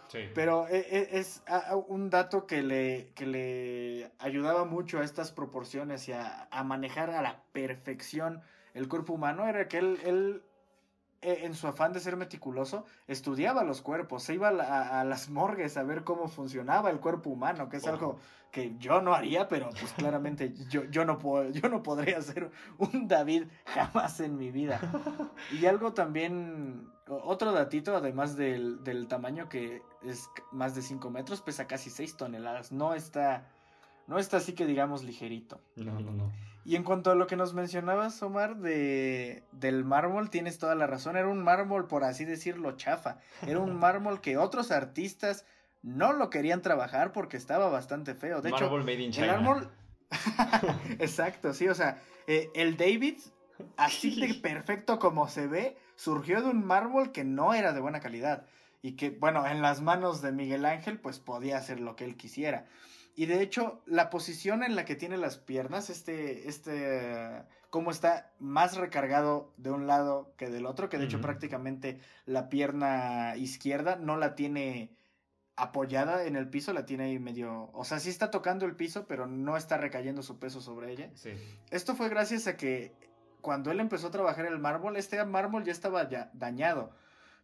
Sí. 0.08 0.20
Pero 0.34 0.68
e- 0.68 0.78
e- 0.90 1.18
es 1.18 1.42
un 1.88 2.10
dato 2.10 2.46
que 2.46 2.62
le, 2.62 3.10
que 3.14 3.26
le 3.26 4.12
ayudaba 4.18 4.64
mucho 4.64 5.00
a 5.00 5.04
estas 5.04 5.32
proporciones 5.32 6.08
y 6.08 6.12
a, 6.12 6.48
a 6.50 6.64
manejar 6.64 7.10
a 7.10 7.22
la 7.22 7.42
perfección 7.52 8.42
el 8.74 8.88
cuerpo 8.88 9.12
humano, 9.14 9.46
era 9.46 9.68
que 9.68 9.78
él, 9.78 9.98
él, 10.04 10.42
e- 11.22 11.44
en 11.46 11.54
su 11.54 11.66
afán 11.66 11.92
de 11.92 12.00
ser 12.00 12.16
meticuloso, 12.16 12.84
estudiaba 13.06 13.64
los 13.64 13.82
cuerpos, 13.82 14.22
se 14.24 14.34
iba 14.34 14.48
a, 14.48 15.00
a- 15.00 15.04
las 15.04 15.30
morgues 15.30 15.76
a 15.76 15.82
ver 15.82 16.04
cómo 16.04 16.28
funcionaba 16.28 16.90
el 16.90 17.00
cuerpo 17.00 17.30
humano, 17.30 17.68
que 17.68 17.76
es 17.78 17.84
Ojo. 17.84 17.92
algo 17.92 18.18
que 18.50 18.76
yo 18.78 19.00
no 19.00 19.14
haría, 19.14 19.48
pero 19.48 19.68
pues 19.70 19.92
claramente 19.94 20.52
yo, 20.70 20.84
yo, 20.84 21.04
no 21.04 21.18
puedo, 21.18 21.50
yo 21.50 21.68
no 21.68 21.82
podría 21.82 22.20
ser 22.20 22.50
un 22.78 23.08
David 23.08 23.44
jamás 23.66 24.20
en 24.20 24.36
mi 24.36 24.50
vida. 24.50 24.80
Y 25.52 25.66
algo 25.66 25.92
también, 25.92 26.88
otro 27.06 27.52
datito, 27.52 27.96
además 27.96 28.36
del, 28.36 28.82
del 28.82 29.08
tamaño 29.08 29.48
que 29.48 29.82
es 30.02 30.28
más 30.52 30.74
de 30.74 30.82
5 30.82 31.10
metros, 31.10 31.40
pesa 31.42 31.66
casi 31.66 31.90
6 31.90 32.16
toneladas. 32.16 32.72
No 32.72 32.94
está, 32.94 33.48
no 34.06 34.18
está 34.18 34.38
así 34.38 34.54
que 34.54 34.66
digamos 34.66 35.02
ligerito. 35.02 35.60
No, 35.76 36.00
no, 36.00 36.12
no. 36.12 36.32
Y 36.66 36.76
en 36.76 36.82
cuanto 36.82 37.10
a 37.10 37.14
lo 37.14 37.26
que 37.26 37.36
nos 37.36 37.52
mencionabas, 37.52 38.22
Omar, 38.22 38.56
de, 38.56 39.42
del 39.52 39.84
mármol, 39.84 40.30
tienes 40.30 40.58
toda 40.58 40.74
la 40.74 40.86
razón. 40.86 41.16
Era 41.16 41.28
un 41.28 41.42
mármol, 41.42 41.86
por 41.86 42.04
así 42.04 42.24
decirlo, 42.24 42.72
chafa. 42.72 43.18
Era 43.46 43.58
un 43.58 43.76
mármol 43.78 44.22
que 44.22 44.38
otros 44.38 44.70
artistas 44.70 45.44
no 45.82 46.14
lo 46.14 46.30
querían 46.30 46.62
trabajar 46.62 47.12
porque 47.12 47.36
estaba 47.36 47.68
bastante 47.68 48.14
feo. 48.14 48.40
De 48.40 48.48
hecho, 48.48 48.70
Marble 48.70 48.84
made 48.84 48.94
in 48.94 49.08
el 49.08 49.12
China. 49.12 49.32
árbol, 49.34 49.70
Exacto, 50.98 51.52
sí, 51.52 51.68
o 51.68 51.74
sea, 51.74 52.00
eh, 52.26 52.50
el 52.54 52.76
David, 52.76 53.18
así 53.76 54.20
de 54.20 54.34
perfecto 54.42 54.98
como 54.98 55.28
se 55.28 55.46
ve, 55.46 55.76
surgió 55.96 56.42
de 56.42 56.50
un 56.50 56.64
mármol 56.64 57.12
que 57.12 57.24
no 57.24 57.54
era 57.54 57.72
de 57.72 57.80
buena 57.80 58.00
calidad 58.00 58.46
y 58.82 58.96
que, 58.96 59.10
bueno, 59.10 59.46
en 59.46 59.62
las 59.62 59.80
manos 59.80 60.20
de 60.20 60.32
Miguel 60.32 60.66
Ángel, 60.66 61.00
pues 61.00 61.18
podía 61.18 61.56
hacer 61.56 61.80
lo 61.80 61.96
que 61.96 62.04
él 62.04 62.16
quisiera. 62.16 62.66
Y 63.16 63.26
de 63.26 63.40
hecho, 63.40 63.80
la 63.86 64.10
posición 64.10 64.62
en 64.62 64.76
la 64.76 64.84
que 64.84 64.96
tiene 64.96 65.16
las 65.16 65.38
piernas, 65.38 65.88
este, 65.88 66.48
este, 66.48 67.44
cómo 67.70 67.90
está 67.90 68.32
más 68.40 68.76
recargado 68.76 69.54
de 69.56 69.70
un 69.70 69.86
lado 69.86 70.34
que 70.36 70.50
del 70.50 70.66
otro, 70.66 70.88
que 70.88 70.98
de 70.98 71.06
hecho 71.06 71.20
prácticamente 71.20 71.98
la 72.26 72.48
pierna 72.48 73.36
izquierda 73.36 73.96
no 73.96 74.16
la 74.16 74.34
tiene 74.34 74.90
apoyada 75.56 76.24
en 76.26 76.36
el 76.36 76.50
piso, 76.50 76.72
la 76.72 76.84
tiene 76.84 77.04
ahí 77.04 77.18
medio, 77.18 77.70
o 77.72 77.84
sea, 77.84 78.00
sí 78.00 78.10
está 78.10 78.30
tocando 78.30 78.66
el 78.66 78.76
piso, 78.76 79.06
pero 79.06 79.26
no 79.26 79.56
está 79.56 79.76
recayendo 79.76 80.22
su 80.22 80.38
peso 80.38 80.60
sobre 80.60 80.92
ella. 80.92 81.10
Sí. 81.14 81.30
Esto 81.70 81.94
fue 81.94 82.08
gracias 82.08 82.48
a 82.48 82.56
que 82.56 82.92
cuando 83.44 83.70
él 83.70 83.78
empezó 83.78 84.06
a 84.06 84.10
trabajar 84.10 84.46
el 84.46 84.58
mármol, 84.58 84.96
este 84.96 85.22
mármol 85.22 85.64
ya 85.64 85.72
estaba 85.72 86.08
ya 86.08 86.30
dañado. 86.32 86.92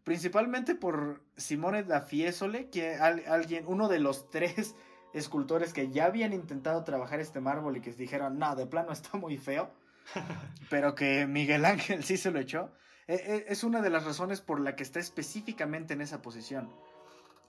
Principalmente 0.03 0.75
por 0.75 1.21
Simone 1.37 1.83
da 1.85 2.01
Fiesole, 2.01 2.71
que 2.71 2.95
alguien, 2.95 3.65
uno 3.67 3.87
de 3.87 3.99
los 3.99 4.31
tres 4.31 4.75
escultores 5.13 5.75
que 5.75 5.91
ya 5.91 6.07
habían 6.07 6.33
intentado 6.33 6.85
trabajar 6.85 7.21
este 7.21 7.41
mármol 7.41 7.77
y 7.77 7.83
que 7.83 7.93
dijeron, 7.93 8.39
no, 8.39 8.57
de 8.57 8.67
plano 8.67 8.93
está 8.93 9.19
muy 9.19 9.37
feo, 9.37 9.71
pero 10.71 10.95
que 10.95 11.27
Miguel 11.27 11.67
Ángel 11.67 12.03
sí 12.03 12.17
se 12.17 12.31
lo 12.31 12.41
echó, 12.41 12.73
e, 13.07 13.17
e, 13.17 13.53
es 13.53 13.63
una 13.63 13.83
de 13.83 13.91
las 13.91 14.07
razones 14.07 14.41
por 14.41 14.59
la 14.59 14.77
que 14.77 14.85
está 14.85 15.01
específicamente 15.01 15.93
en 15.93 16.01
esa 16.01 16.23
posición. 16.23 16.71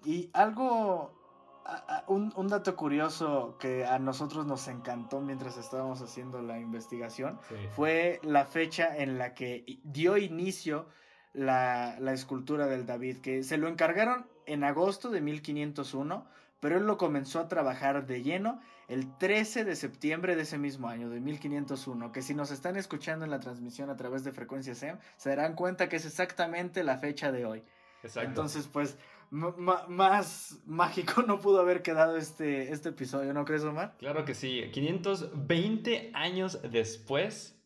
Y 0.03 0.29
algo, 0.33 1.13
un, 2.07 2.47
dato 2.47 2.75
curioso 2.75 3.57
que 3.59 3.85
a 3.85 3.99
nosotros 3.99 4.45
nos 4.45 4.67
encantó 4.67 5.21
mientras 5.21 5.57
estábamos 5.57 6.01
haciendo 6.01 6.41
la 6.41 6.59
investigación 6.59 7.39
fue 7.75 8.19
la 8.23 8.45
fecha 8.45 8.97
en 8.97 9.17
la 9.17 9.33
que 9.33 9.79
dio 9.83 10.17
inicio 10.17 10.87
la, 11.33 11.95
la 11.99 12.13
escultura 12.13 12.67
del 12.67 12.85
David, 12.85 13.17
que 13.17 13.43
se 13.43 13.57
lo 13.57 13.67
encargaron 13.67 14.27
en 14.45 14.63
agosto 14.63 15.09
de 15.09 15.21
1501 15.21 16.25
pero 16.61 16.77
él 16.77 16.85
lo 16.85 16.97
comenzó 16.97 17.39
a 17.39 17.49
trabajar 17.49 18.05
de 18.05 18.21
lleno 18.21 18.61
el 18.87 19.17
13 19.17 19.65
de 19.65 19.75
septiembre 19.75 20.35
de 20.35 20.43
ese 20.43 20.57
mismo 20.57 20.87
año, 20.87 21.09
de 21.09 21.19
1501, 21.19 22.11
que 22.11 22.21
si 22.21 22.33
nos 22.35 22.51
están 22.51 22.77
escuchando 22.77 23.25
en 23.25 23.31
la 23.31 23.39
transmisión 23.39 23.89
a 23.89 23.97
través 23.97 24.23
de 24.23 24.31
Frecuencia 24.31 24.75
SEM, 24.75 24.97
se 25.17 25.29
darán 25.29 25.55
cuenta 25.55 25.89
que 25.89 25.95
es 25.95 26.05
exactamente 26.05 26.83
la 26.83 26.99
fecha 26.99 27.31
de 27.31 27.45
hoy. 27.45 27.63
Exacto. 28.03 28.29
Entonces, 28.29 28.67
pues, 28.67 28.97
más 29.31 30.59
mágico 30.65 31.23
no 31.27 31.39
pudo 31.39 31.61
haber 31.61 31.81
quedado 31.81 32.17
este, 32.17 32.71
este 32.71 32.89
episodio, 32.89 33.33
¿no 33.33 33.45
crees, 33.45 33.63
Omar? 33.63 33.95
Claro 33.97 34.25
que 34.25 34.35
sí, 34.35 34.69
520 34.71 36.11
años 36.13 36.59
después, 36.69 37.57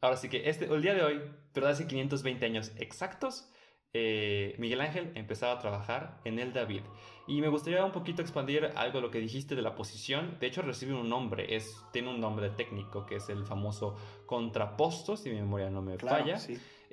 ahora 0.00 0.16
sí 0.16 0.28
que 0.28 0.48
este, 0.48 0.66
el 0.66 0.80
día 0.80 0.94
de 0.94 1.02
hoy, 1.02 1.20
pero 1.52 1.66
hace 1.66 1.86
520 1.86 2.46
años 2.46 2.72
exactos, 2.76 3.50
eh, 3.96 4.56
Miguel 4.58 4.80
Ángel 4.80 5.12
empezaba 5.14 5.52
a 5.52 5.58
trabajar 5.58 6.20
en 6.24 6.40
el 6.40 6.52
David. 6.52 6.82
Y 7.26 7.40
me 7.40 7.48
gustaría 7.48 7.84
un 7.84 7.92
poquito 7.92 8.22
expandir 8.22 8.72
algo 8.74 8.98
de 8.98 9.02
lo 9.02 9.10
que 9.10 9.20
dijiste 9.20 9.54
de 9.54 9.62
la 9.62 9.76
posición. 9.76 10.36
De 10.40 10.48
hecho, 10.48 10.62
recibe 10.62 10.94
un 10.94 11.08
nombre, 11.08 11.54
es, 11.54 11.80
tiene 11.92 12.10
un 12.10 12.20
nombre 12.20 12.50
técnico 12.50 13.06
que 13.06 13.16
es 13.16 13.28
el 13.28 13.46
famoso 13.46 13.96
contraposto, 14.26 15.16
si 15.16 15.30
mi 15.30 15.36
memoria 15.36 15.70
no 15.70 15.80
me 15.80 15.96
falla. 15.96 16.38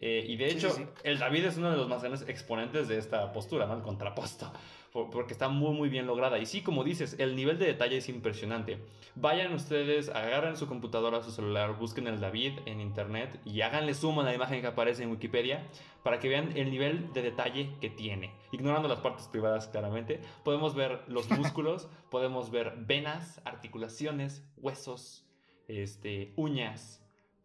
Eh, 0.01 0.25
y 0.27 0.36
de 0.36 0.48
hecho, 0.48 0.75
el 1.03 1.20
David 1.20 1.46
es 1.46 1.58
uno 1.58 1.70
de 1.70 1.77
los 1.77 1.88
más 1.88 2.01
grandes 2.01 2.27
exponentes 2.27 2.88
de 2.88 2.98
esta 2.98 3.31
postura, 3.31 3.67
¿no? 3.67 3.75
El 3.75 3.84
contraposto 3.84 4.51
porque 4.91 5.31
está 5.31 5.48
muy 5.48 5.74
muy 5.74 5.89
bien 5.89 6.08
lograda. 6.08 6.39
Y 6.39 6.46
sí, 6.46 6.62
como 6.62 6.84
dices, 6.84 7.15
el 7.20 7.36
nivel 7.36 7.58
de 7.60 7.67
detalle 7.67 7.98
es 7.98 8.09
impresionante. 8.09 8.79
Vayan 9.16 9.53
ustedes, 9.53 10.09
agarren 10.09 10.57
su 10.57 10.68
computadora, 10.68 11.22
su 11.22 11.31
celular, 11.31 11.77
busquen 11.77 12.07
el 12.07 12.20
David 12.20 12.53
en 12.66 12.81
internet 12.81 13.40
y 13.46 13.61
háganle 13.61 13.94
zoom 13.94 14.20
a 14.20 14.24
la 14.24 14.33
imagen 14.33 14.61
que 14.61 14.68
aparece 14.68 15.03
en 15.03 15.11
Wikipedia 15.11 15.68
para 16.03 16.20
que 16.20 16.29
vean 16.29 16.57
el 16.57 16.72
nivel 16.72 17.14
de 17.14 17.22
detalle 17.22 17.70
que 17.79 17.90
tiene. 17.90 18.31
Ignorando 18.51 18.87
las 18.87 19.00
partes 19.00 19.27
privadas 19.27 19.68
claramente, 19.68 20.20
podemos 20.44 20.75
ver 20.75 21.01
los 21.07 21.29
músculos, 21.37 21.87
podemos 22.09 22.51
ver 22.51 22.74
venas, 22.77 23.40
articulaciones, 23.46 24.44
huesos, 24.57 25.25
este, 25.68 26.33
uñas, 26.35 27.00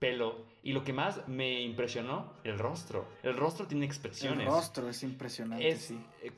pelo. 0.07 0.47
Y 0.62 0.73
lo 0.73 0.83
que 0.83 0.92
más 0.92 1.27
me 1.29 1.61
impresionó, 1.62 2.33
el 2.45 2.59
rostro. 2.59 3.07
El 3.23 3.37
rostro 3.37 3.66
tiene 3.66 3.87
expresiones. 3.87 4.40
El 4.40 4.47
rostro 4.47 4.88
es 4.88 5.03
impresionante, 5.03 5.77
sí. 5.77 5.99
Eh, 6.23 6.33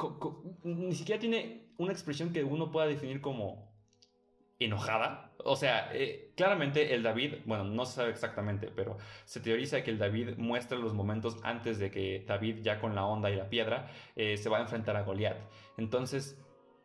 ni 0.65 0.95
siquiera 0.95 1.19
tiene 1.19 1.73
una 1.79 1.93
expresión 1.93 2.33
que 2.33 2.45
uno 2.45 2.71
pueda 2.71 2.87
definir 2.87 3.21
como 3.21 3.73
enojada. 4.59 5.33
O 5.45 5.57
sea, 5.57 5.91
eh, 5.95 6.33
claramente 6.37 6.95
el 6.95 7.03
David, 7.03 7.35
bueno, 7.47 7.65
no 7.65 7.87
se 7.87 7.95
sabe 7.95 8.11
exactamente, 8.11 8.71
pero 8.75 8.99
se 9.25 9.41
teoriza 9.41 9.83
que 9.83 9.91
el 9.91 9.99
David 9.99 10.37
muestra 10.37 10.77
los 10.77 10.95
momentos 10.95 11.37
antes 11.43 11.79
de 11.79 11.91
que 11.91 12.25
David, 12.27 12.59
ya 12.63 12.81
con 12.81 12.95
la 12.95 13.05
onda 13.05 13.31
y 13.31 13.37
la 13.37 13.49
piedra, 13.49 13.91
eh, 14.17 14.37
se 14.37 14.49
va 14.49 14.59
a 14.59 14.63
enfrentar 14.63 14.97
a 14.97 15.03
Goliat. 15.03 15.39
Entonces, 15.77 16.37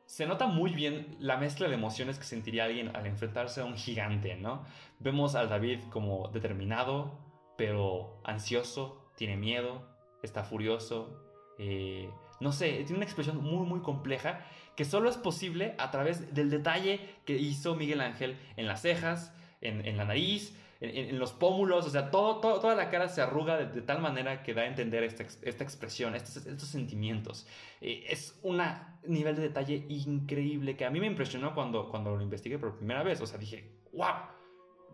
se 0.05 0.25
nota 0.25 0.47
muy 0.47 0.71
bien 0.71 1.15
la 1.19 1.37
mezcla 1.37 1.67
de 1.67 1.75
emociones 1.75 2.17
que 2.17 2.25
sentiría 2.25 2.65
alguien 2.65 2.95
al 2.95 3.05
enfrentarse 3.05 3.61
a 3.61 3.65
un 3.65 3.77
gigante, 3.77 4.35
¿no? 4.35 4.63
Vemos 4.99 5.35
al 5.35 5.49
David 5.49 5.79
como 5.89 6.27
determinado, 6.29 7.19
pero 7.57 8.21
ansioso, 8.23 9.11
tiene 9.15 9.37
miedo, 9.37 9.87
está 10.21 10.43
furioso, 10.43 11.19
eh, 11.57 12.09
no 12.39 12.51
sé, 12.51 12.71
tiene 12.83 12.95
una 12.95 13.05
expresión 13.05 13.43
muy, 13.43 13.65
muy 13.65 13.81
compleja 13.81 14.45
que 14.75 14.85
solo 14.85 15.09
es 15.09 15.17
posible 15.17 15.75
a 15.77 15.91
través 15.91 16.33
del 16.33 16.49
detalle 16.49 16.99
que 17.25 17.37
hizo 17.37 17.75
Miguel 17.75 18.01
Ángel 18.01 18.37
en 18.57 18.67
las 18.67 18.81
cejas, 18.81 19.33
en 19.61 19.95
la 19.95 20.03
nariz, 20.03 20.57
en, 20.83 21.17
los 21.17 21.31
pómulos, 21.31 21.85
o 21.85 21.89
sea, 21.89 22.11
todo, 22.11 22.39
toda 22.39 22.75
la 22.75 22.89
cara 22.89 23.07
se 23.07 23.21
arruga 23.21 23.57
de, 23.57 23.81
tal 23.81 24.01
manera 24.01 24.43
que 24.43 24.53
da 24.53 24.63
a 24.63 24.65
entender 24.65 25.03
esta, 25.03 25.23
esta 25.23 25.63
expresión, 25.63 26.13
estos, 26.13 26.37
estos 26.45 26.67
sentimientos. 26.67 27.47
Eh, 27.79 28.05
es 28.09 28.37
un 28.43 28.61
nivel 29.05 29.35
de 29.35 29.43
detalle 29.43 29.85
increíble 29.87 30.75
que 30.75 30.85
a 30.85 30.89
mí 30.89 30.99
me 30.99 31.07
impresionó 31.07 31.55
cuando, 31.55 31.89
cuando 31.89 32.15
lo 32.15 32.21
investigué 32.21 32.59
por 32.59 32.75
primera 32.75 33.01
vez, 33.01 33.21
o 33.21 33.25
sea, 33.25 33.37
dije, 33.37 33.71
wow, 33.93 34.13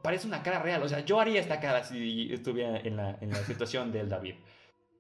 parece 0.04 0.28
una 0.28 0.43
cara 0.43 0.60
real, 0.60 0.84
o 0.84 0.88
sea, 0.88 0.99
yo 0.99 1.19
haría 1.19 1.39
esta 1.39 1.60
cara 1.60 1.84
si 1.84 2.32
estuviera 2.32 2.80
en 2.80 2.95
la, 2.95 3.17
en 3.19 3.32
la 3.32 3.43
situación 3.43 3.91
del 3.91 4.10
David. 4.10 4.36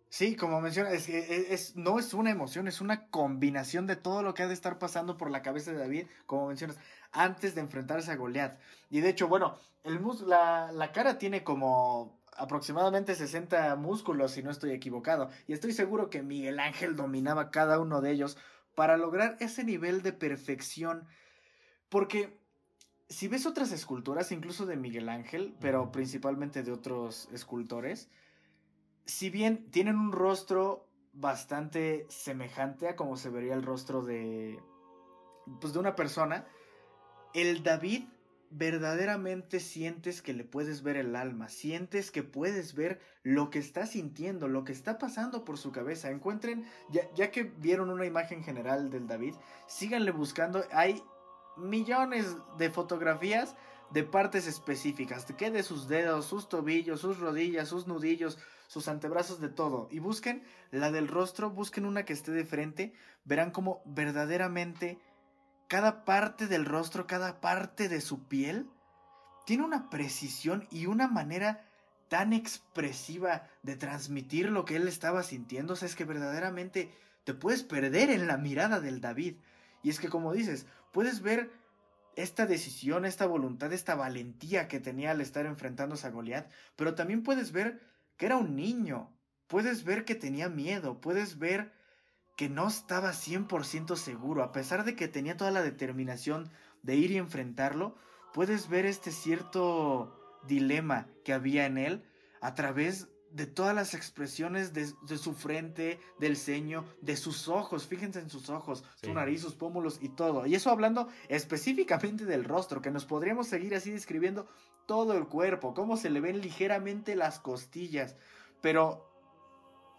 Sí, 0.09 0.35
como 0.35 0.59
mencionas, 0.59 0.93
es, 0.93 1.07
es, 1.09 1.75
no 1.75 1.99
es 1.99 2.15
una 2.15 2.31
emoción, 2.31 2.67
es 2.67 2.81
una 2.81 3.07
combinación 3.09 3.85
de 3.85 3.95
todo 3.95 4.23
lo 4.23 4.33
que 4.33 4.41
ha 4.41 4.47
de 4.47 4.55
estar 4.55 4.79
pasando 4.79 5.17
por 5.17 5.29
la 5.29 5.43
cabeza 5.43 5.71
de 5.71 5.77
David, 5.77 6.07
como 6.25 6.47
mencionas, 6.47 6.77
antes 7.11 7.53
de 7.53 7.61
enfrentarse 7.61 8.11
a 8.11 8.15
Goliath. 8.15 8.59
Y 8.89 9.01
de 9.01 9.09
hecho, 9.09 9.27
bueno, 9.27 9.55
el 9.83 10.01
la, 10.25 10.71
la 10.71 10.91
cara 10.91 11.19
tiene 11.19 11.43
como 11.43 12.19
aproximadamente 12.35 13.13
60 13.13 13.75
músculos, 13.75 14.31
si 14.31 14.41
no 14.41 14.49
estoy 14.49 14.71
equivocado, 14.71 15.29
y 15.45 15.53
estoy 15.53 15.73
seguro 15.73 16.09
que 16.09 16.23
Miguel 16.23 16.59
Ángel 16.59 16.95
dominaba 16.95 17.51
cada 17.51 17.79
uno 17.79 18.01
de 18.01 18.11
ellos 18.11 18.37
para 18.75 18.97
lograr 18.97 19.37
ese 19.39 19.63
nivel 19.63 20.01
de 20.01 20.13
perfección, 20.13 21.07
porque 21.89 22.39
si 23.09 23.27
ves 23.27 23.45
otras 23.45 23.71
esculturas, 23.71 24.31
incluso 24.31 24.65
de 24.65 24.77
Miguel 24.77 25.09
Ángel, 25.09 25.55
pero 25.59 25.91
principalmente 25.91 26.63
de 26.63 26.71
otros 26.71 27.27
escultores, 27.31 28.09
si 29.09 29.31
bien 29.31 29.71
tienen 29.71 29.97
un 29.97 30.11
rostro 30.11 30.87
bastante 31.13 32.05
semejante 32.09 32.87
a 32.87 32.95
como 32.95 33.17
se 33.17 33.29
vería 33.29 33.55
el 33.55 33.63
rostro 33.63 34.03
de 34.03 34.61
pues 35.59 35.73
de 35.73 35.79
una 35.79 35.95
persona, 35.95 36.45
el 37.33 37.63
David 37.63 38.03
verdaderamente 38.51 39.59
sientes 39.59 40.21
que 40.21 40.33
le 40.33 40.43
puedes 40.43 40.83
ver 40.83 40.95
el 40.95 41.15
alma, 41.15 41.49
sientes 41.49 42.11
que 42.11 42.21
puedes 42.21 42.75
ver 42.75 42.99
lo 43.23 43.49
que 43.49 43.57
está 43.57 43.87
sintiendo, 43.87 44.47
lo 44.47 44.63
que 44.63 44.73
está 44.73 44.99
pasando 44.99 45.43
por 45.43 45.57
su 45.57 45.71
cabeza. 45.71 46.11
Encuentren, 46.11 46.65
ya, 46.91 47.01
ya 47.15 47.31
que 47.31 47.43
vieron 47.43 47.89
una 47.89 48.05
imagen 48.05 48.43
general 48.43 48.91
del 48.91 49.07
David, 49.07 49.33
síganle 49.65 50.11
buscando, 50.11 50.63
hay 50.71 51.03
millones 51.57 52.37
de 52.59 52.69
fotografías 52.69 53.55
de 53.89 54.03
partes 54.03 54.45
específicas, 54.45 55.25
que 55.25 55.49
de 55.49 55.63
sus 55.63 55.87
dedos, 55.87 56.25
sus 56.25 56.47
tobillos, 56.47 57.01
sus 57.01 57.19
rodillas, 57.19 57.69
sus 57.69 57.87
nudillos, 57.87 58.37
sus 58.69 58.87
antebrazos, 58.87 59.41
de 59.41 59.49
todo. 59.49 59.87
Y 59.89 59.97
busquen 59.97 60.43
la 60.69 60.91
del 60.91 61.07
rostro, 61.07 61.49
busquen 61.49 61.85
una 61.85 62.05
que 62.05 62.13
esté 62.13 62.31
de 62.31 62.45
frente, 62.45 62.93
verán 63.25 63.49
como 63.49 63.81
verdaderamente 63.83 64.99
cada 65.67 66.05
parte 66.05 66.45
del 66.45 66.65
rostro, 66.65 67.07
cada 67.07 67.41
parte 67.41 67.89
de 67.89 67.99
su 67.99 68.27
piel, 68.27 68.69
tiene 69.47 69.63
una 69.63 69.89
precisión 69.89 70.67
y 70.69 70.85
una 70.85 71.07
manera 71.07 71.65
tan 72.09 72.31
expresiva 72.31 73.47
de 73.63 73.75
transmitir 73.75 74.51
lo 74.51 74.65
que 74.65 74.75
él 74.75 74.87
estaba 74.87 75.23
sintiendo. 75.23 75.73
O 75.73 75.75
sea, 75.75 75.87
es 75.87 75.95
que 75.95 76.05
verdaderamente 76.05 76.93
te 77.23 77.33
puedes 77.33 77.63
perder 77.63 78.11
en 78.11 78.27
la 78.27 78.37
mirada 78.37 78.79
del 78.79 79.01
David. 79.01 79.37
Y 79.81 79.89
es 79.89 79.99
que 79.99 80.09
como 80.09 80.31
dices, 80.31 80.67
puedes 80.91 81.23
ver 81.23 81.49
esta 82.15 82.45
decisión, 82.45 83.03
esta 83.03 83.25
voluntad, 83.25 83.73
esta 83.73 83.95
valentía 83.95 84.67
que 84.67 84.79
tenía 84.79 85.09
al 85.09 85.21
estar 85.21 85.47
enfrentándose 85.47 86.05
a 86.05 86.11
Goliat, 86.11 86.51
pero 86.75 86.93
también 86.93 87.23
puedes 87.23 87.51
ver 87.51 87.81
que 88.19 88.25
era 88.25 88.35
un 88.35 88.57
niño, 88.57 89.17
puedes 89.47 89.85
ver 89.85 90.03
que 90.03 90.13
tenía 90.13 90.49
miedo, 90.49 90.99
puedes 90.99 91.39
ver 91.39 91.71
que 92.35 92.49
no 92.49 92.67
estaba 92.67 93.11
100% 93.13 93.95
seguro, 93.95 94.43
a 94.43 94.51
pesar 94.51 94.83
de 94.83 94.97
que 94.97 95.07
tenía 95.07 95.37
toda 95.37 95.51
la 95.51 95.61
determinación 95.61 96.51
de 96.83 96.97
ir 96.97 97.11
y 97.11 97.17
enfrentarlo, 97.17 97.95
puedes 98.33 98.67
ver 98.67 98.85
este 98.85 99.13
cierto 99.13 100.37
dilema 100.45 101.07
que 101.23 101.31
había 101.31 101.65
en 101.65 101.77
él 101.77 102.03
a 102.41 102.55
través 102.55 103.07
de 103.31 103.45
todas 103.45 103.75
las 103.75 103.93
expresiones 103.93 104.73
de, 104.73 105.17
su 105.17 105.33
frente, 105.33 105.99
del 106.19 106.35
ceño, 106.35 106.85
de 107.01 107.15
sus 107.15 107.47
ojos. 107.47 107.87
Fíjense 107.87 108.19
en 108.19 108.29
sus 108.29 108.49
ojos, 108.49 108.83
su 108.95 109.13
nariz, 109.13 109.41
sus 109.41 109.55
pómulos 109.55 109.99
y 110.01 110.09
todo. 110.09 110.45
Y 110.45 110.55
eso 110.55 110.71
hablando 110.71 111.07
específicamente 111.27 112.25
del 112.25 112.43
rostro, 112.43 112.81
que 112.81 112.91
nos 112.91 113.05
podríamos 113.05 113.47
seguir 113.47 113.75
así 113.75 113.91
describiendo 113.91 114.47
todo 114.85 115.13
el 115.13 115.27
cuerpo, 115.27 115.73
cómo 115.73 115.97
se 115.97 116.09
le 116.09 116.21
ven 116.21 116.41
ligeramente 116.41 117.15
las 117.15 117.39
costillas, 117.39 118.15
pero 118.61 119.07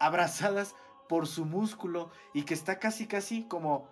abrazadas 0.01 0.75
por 1.09 1.27
su 1.27 1.45
músculo 1.45 2.11
y 2.35 2.43
que 2.43 2.55
está 2.55 2.79
casi 2.79 3.07
casi 3.07 3.45
como 3.45 3.89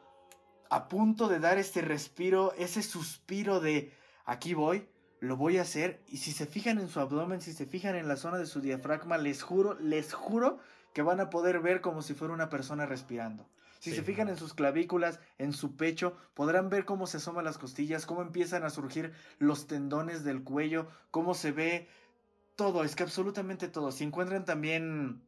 a 0.71 0.89
punto 0.89 1.29
de 1.29 1.39
dar 1.39 1.59
este 1.59 1.81
respiro, 1.81 2.53
ese 2.55 2.83
suspiro 2.83 3.61
de 3.61 3.93
aquí 4.25 4.55
voy, 4.55 4.89
lo 5.21 5.37
voy 5.37 5.59
a 5.59 5.63
hacer. 5.63 6.03
Y 6.09 6.19
si 6.19 6.33
se 6.33 6.47
fijan 6.47 6.79
en 6.79 6.89
su 6.89 7.01
abdomen, 7.01 7.41
si 7.41 7.53
se 7.53 7.67
fijan 7.67 7.97
en 7.97 8.09
la 8.09 8.17
zona 8.17 8.39
de 8.39 8.47
su 8.47 8.61
diafragma, 8.61 9.19
les 9.19 9.43
juro, 9.43 9.75
les 9.81 10.13
juro 10.13 10.59
que 10.93 11.03
van 11.03 11.21
a 11.21 11.31
poder 11.31 11.61
ver 11.61 11.81
como 11.81 12.03
si 12.03 12.15
fuera 12.15 12.35
una 12.35 12.49
persona 12.49 12.87
respirando. 12.87 13.49
Si 13.79 13.93
se 13.93 14.03
fijan 14.03 14.29
en 14.29 14.37
sus 14.37 14.55
clavículas, 14.55 15.21
en 15.39 15.53
su 15.53 15.77
pecho, 15.77 16.17
podrán 16.35 16.69
ver 16.69 16.85
cómo 16.85 17.07
se 17.07 17.19
asoman 17.19 17.45
las 17.45 17.59
costillas, 17.59 18.07
cómo 18.07 18.23
empiezan 18.23 18.65
a 18.65 18.71
surgir 18.71 19.13
los 19.39 19.69
tendones 19.69 20.25
del 20.25 20.43
cuello, 20.43 20.89
cómo 21.13 21.35
se 21.35 21.53
ve 21.53 21.89
todo, 22.57 22.83
es 22.83 22.97
que 22.97 23.05
absolutamente 23.05 23.69
todo. 23.69 23.93
Si 23.93 24.03
encuentran 24.03 24.45
también 24.45 25.23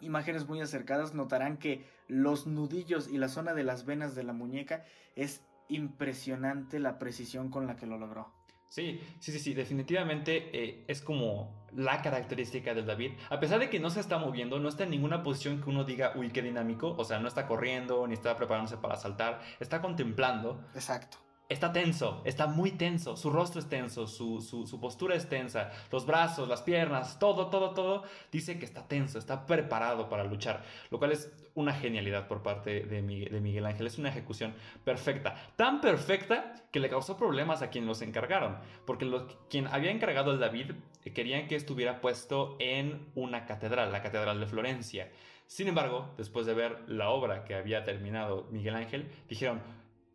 imágenes 0.00 0.46
muy 0.46 0.60
acercadas, 0.60 1.14
notarán 1.14 1.56
que 1.56 1.84
los 2.06 2.46
nudillos 2.46 3.08
y 3.08 3.18
la 3.18 3.28
zona 3.28 3.54
de 3.54 3.64
las 3.64 3.86
venas 3.86 4.14
de 4.14 4.22
la 4.22 4.32
muñeca 4.32 4.84
es 5.16 5.42
impresionante 5.68 6.78
la 6.78 7.00
precisión 7.00 7.50
con 7.50 7.66
la 7.66 7.74
que 7.74 7.86
lo 7.86 7.98
logró. 7.98 8.32
Sí, 8.68 9.00
sí, 9.20 9.32
sí, 9.32 9.38
sí, 9.38 9.54
definitivamente 9.54 10.50
eh, 10.52 10.84
es 10.88 11.00
como 11.00 11.66
la 11.74 12.02
característica 12.02 12.74
del 12.74 12.86
David. 12.86 13.12
A 13.30 13.38
pesar 13.38 13.60
de 13.60 13.70
que 13.70 13.78
no 13.78 13.90
se 13.90 14.00
está 14.00 14.18
moviendo, 14.18 14.58
no 14.58 14.68
está 14.68 14.84
en 14.84 14.90
ninguna 14.90 15.22
posición 15.22 15.62
que 15.62 15.70
uno 15.70 15.84
diga, 15.84 16.12
uy, 16.16 16.30
qué 16.30 16.42
dinámico. 16.42 16.94
O 16.98 17.04
sea, 17.04 17.18
no 17.18 17.28
está 17.28 17.46
corriendo 17.46 18.06
ni 18.06 18.14
está 18.14 18.36
preparándose 18.36 18.76
para 18.76 18.96
saltar, 18.96 19.40
está 19.60 19.80
contemplando. 19.80 20.64
Exacto 20.74 21.25
está 21.48 21.72
tenso, 21.72 22.22
está 22.24 22.46
muy 22.46 22.72
tenso, 22.72 23.16
su 23.16 23.30
rostro 23.30 23.60
es 23.60 23.68
tenso, 23.68 24.06
su, 24.06 24.78
postura 24.80 25.14
es 25.14 25.28
tensa, 25.28 25.70
los 25.92 26.06
brazos, 26.06 26.48
las 26.48 26.62
piernas, 26.62 27.18
todo, 27.18 27.48
todo, 27.48 27.70
todo, 27.70 28.02
dice 28.32 28.58
que 28.58 28.64
está 28.64 28.86
tenso, 28.88 29.18
está 29.18 29.46
preparado 29.46 30.08
para 30.08 30.24
luchar, 30.24 30.64
lo 30.90 30.98
cual 30.98 31.12
es 31.12 31.32
una 31.54 31.72
genialidad 31.72 32.26
por 32.26 32.42
parte 32.42 32.80
de 32.80 33.02
Miguel, 33.02 33.66
Ángel, 33.66 33.86
es 33.86 33.98
una 33.98 34.08
ejecución 34.08 34.54
perfecta, 34.84 35.34
tan 35.56 35.80
perfecta 35.80 36.54
que 36.72 36.80
le 36.80 36.88
causó 36.88 37.16
problemas 37.16 37.62
a 37.62 37.70
quien 37.70 37.86
los 37.86 38.02
encargaron, 38.02 38.58
porque 38.84 39.10
quien 39.48 39.66
había 39.68 39.90
encargado 39.90 40.32
al 40.32 40.40
David 40.40 40.72
eh, 41.04 41.12
querían 41.12 41.46
que 41.46 41.56
estuviera 41.56 42.00
puesto 42.00 42.56
en 42.58 43.06
una 43.14 43.46
catedral, 43.46 43.92
la 43.92 44.02
Catedral 44.02 44.40
de 44.40 44.46
Florencia. 44.46 45.10
Sin 45.46 45.68
embargo, 45.68 46.12
después 46.16 46.44
de 46.44 46.54
ver 46.54 46.80
la 46.88 47.10
obra 47.10 47.44
que 47.44 47.54
había 47.54 47.84
terminado 47.84 48.48
Miguel 48.50 48.74
Ángel, 48.74 49.08
dijeron, 49.28 49.62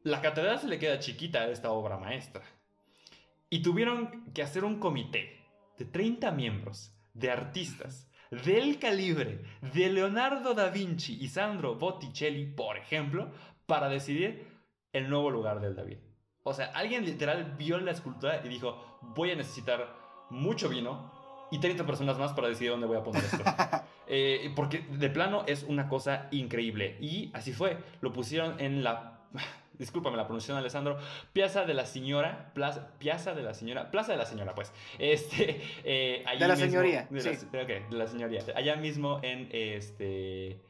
la 0.03 0.21
catedral 0.21 0.59
se 0.59 0.67
le 0.67 0.79
queda 0.79 0.99
chiquita 0.99 1.41
a 1.41 1.49
esta 1.49 1.71
obra 1.71 1.97
maestra. 1.97 2.43
Y 3.49 3.61
tuvieron 3.61 4.31
que 4.33 4.41
hacer 4.41 4.63
un 4.63 4.79
comité 4.79 5.39
de 5.77 5.85
30 5.85 6.31
miembros, 6.31 6.95
de 7.13 7.31
artistas, 7.31 8.09
del 8.31 8.79
calibre 8.79 9.43
de 9.73 9.89
Leonardo 9.89 10.53
da 10.53 10.69
Vinci 10.69 11.17
y 11.19 11.27
Sandro 11.27 11.75
Botticelli, 11.75 12.45
por 12.45 12.77
ejemplo, 12.77 13.31
para 13.65 13.89
decidir 13.89 14.47
el 14.93 15.09
nuevo 15.09 15.29
lugar 15.29 15.59
del 15.59 15.75
David. 15.75 15.97
O 16.43 16.53
sea, 16.53 16.67
alguien 16.67 17.05
literal 17.05 17.55
vio 17.57 17.77
la 17.79 17.91
escultura 17.91 18.41
y 18.43 18.47
dijo, 18.47 18.99
voy 19.01 19.31
a 19.31 19.35
necesitar 19.35 19.95
mucho 20.29 20.69
vino 20.69 21.11
y 21.51 21.59
30 21.59 21.85
personas 21.85 22.17
más 22.17 22.31
para 22.31 22.47
decidir 22.47 22.71
dónde 22.71 22.87
voy 22.87 22.97
a 22.97 23.03
poner 23.03 23.23
esto. 23.23 23.43
Eh, 24.13 24.51
porque 24.57 24.79
de 24.79 25.09
plano 25.09 25.45
es 25.47 25.63
una 25.63 25.87
cosa 25.87 26.27
increíble. 26.31 26.97
Y 26.99 27.31
así 27.33 27.53
fue. 27.53 27.77
Lo 28.01 28.11
pusieron 28.11 28.59
en 28.59 28.83
la 28.83 29.21
discúlpame 29.82 30.15
la 30.15 30.26
pronunciación, 30.26 30.58
Alessandro, 30.58 30.98
Piazza 31.34 31.65
de 31.65 31.74
la 31.74 31.88
Señora, 31.88 32.52
Plaza, 32.54 32.91
Piazza 33.00 33.34
de 33.34 33.41
la 33.41 33.56
Señora, 33.56 33.89
Plaza 33.89 34.12
de 34.12 34.20
la 34.20 34.26
Señora, 34.26 34.54
pues, 34.54 34.72
este, 35.00 35.60
eh, 35.84 36.24
de 36.39 36.48
la 36.48 36.56
señoría, 36.56 37.08
de, 37.10 37.20
sí. 37.20 37.48
la, 37.52 37.65
de 37.65 37.86
la 37.89 38.08
señoría, 38.08 38.41
allá 38.56 38.76
mismo 38.76 39.20
en, 39.24 39.50
este, 39.52 40.62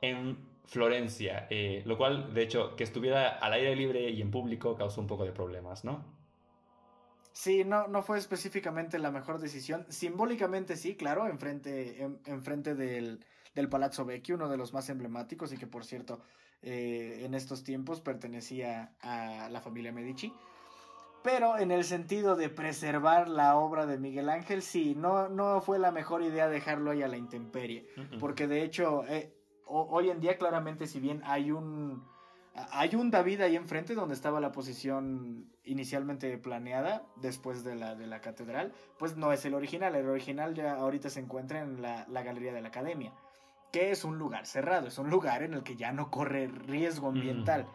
en 0.00 0.38
Florencia, 0.66 1.48
eh, 1.50 1.82
lo 1.84 1.98
cual, 1.98 2.32
de 2.32 2.42
hecho, 2.42 2.76
que 2.76 2.84
estuviera 2.84 3.28
al 3.28 3.52
aire 3.54 3.74
libre 3.74 4.08
y 4.08 4.22
en 4.22 4.30
público 4.30 4.76
causó 4.76 5.00
un 5.00 5.08
poco 5.08 5.24
de 5.24 5.32
problemas, 5.32 5.84
¿no? 5.84 6.04
Sí, 7.32 7.64
no, 7.64 7.88
no 7.88 8.02
fue 8.02 8.18
específicamente 8.18 9.00
la 9.00 9.10
mejor 9.10 9.40
decisión. 9.40 9.84
Simbólicamente 9.88 10.76
sí, 10.76 10.94
claro, 10.94 11.26
enfrente, 11.26 12.00
en, 12.00 12.20
enfrente 12.26 12.76
del, 12.76 13.24
del 13.56 13.68
Palazzo 13.68 14.04
Vecchio, 14.04 14.36
uno 14.36 14.48
de 14.48 14.56
los 14.56 14.72
más 14.72 14.88
emblemáticos 14.88 15.52
y 15.52 15.56
que 15.56 15.66
por 15.66 15.84
cierto 15.84 16.22
eh, 16.66 17.24
en 17.26 17.34
estos 17.34 17.62
tiempos 17.62 18.00
pertenecía 18.00 18.94
a 19.02 19.50
la 19.50 19.60
familia 19.60 19.92
Medici. 19.92 20.32
Pero 21.22 21.58
en 21.58 21.70
el 21.70 21.84
sentido 21.84 22.36
de 22.36 22.48
preservar 22.48 23.28
la 23.28 23.56
obra 23.56 23.84
de 23.86 23.98
Miguel 23.98 24.30
Ángel, 24.30 24.62
sí, 24.62 24.94
no, 24.94 25.28
no 25.28 25.60
fue 25.60 25.78
la 25.78 25.90
mejor 25.90 26.22
idea 26.22 26.48
dejarlo 26.48 26.90
ahí 26.90 27.02
a 27.02 27.08
la 27.08 27.18
intemperie. 27.18 27.88
Porque 28.18 28.46
de 28.46 28.62
hecho, 28.62 29.04
eh, 29.08 29.34
hoy 29.66 30.08
en 30.10 30.20
día 30.20 30.38
claramente 30.38 30.86
si 30.86 31.00
bien 31.00 31.22
hay 31.24 31.50
un... 31.50 32.02
Hay 32.70 32.94
un 32.94 33.10
David 33.10 33.40
ahí 33.40 33.56
enfrente 33.56 33.96
donde 33.96 34.14
estaba 34.14 34.38
la 34.38 34.52
posición 34.52 35.50
inicialmente 35.64 36.38
planeada 36.38 37.04
después 37.16 37.64
de 37.64 37.74
la, 37.74 37.96
de 37.96 38.06
la 38.06 38.20
catedral, 38.20 38.72
pues 38.96 39.16
no 39.16 39.32
es 39.32 39.44
el 39.44 39.54
original. 39.54 39.96
El 39.96 40.08
original 40.08 40.54
ya 40.54 40.74
ahorita 40.74 41.10
se 41.10 41.18
encuentra 41.18 41.62
en 41.62 41.82
la, 41.82 42.06
la 42.08 42.22
Galería 42.22 42.52
de 42.52 42.60
la 42.60 42.68
Academia 42.68 43.12
que 43.74 43.90
es 43.90 44.04
un 44.04 44.20
lugar 44.20 44.46
cerrado, 44.46 44.86
es 44.86 44.98
un 44.98 45.10
lugar 45.10 45.42
en 45.42 45.52
el 45.52 45.64
que 45.64 45.74
ya 45.74 45.90
no 45.90 46.08
corre 46.08 46.46
riesgo 46.46 47.08
ambiental. 47.08 47.66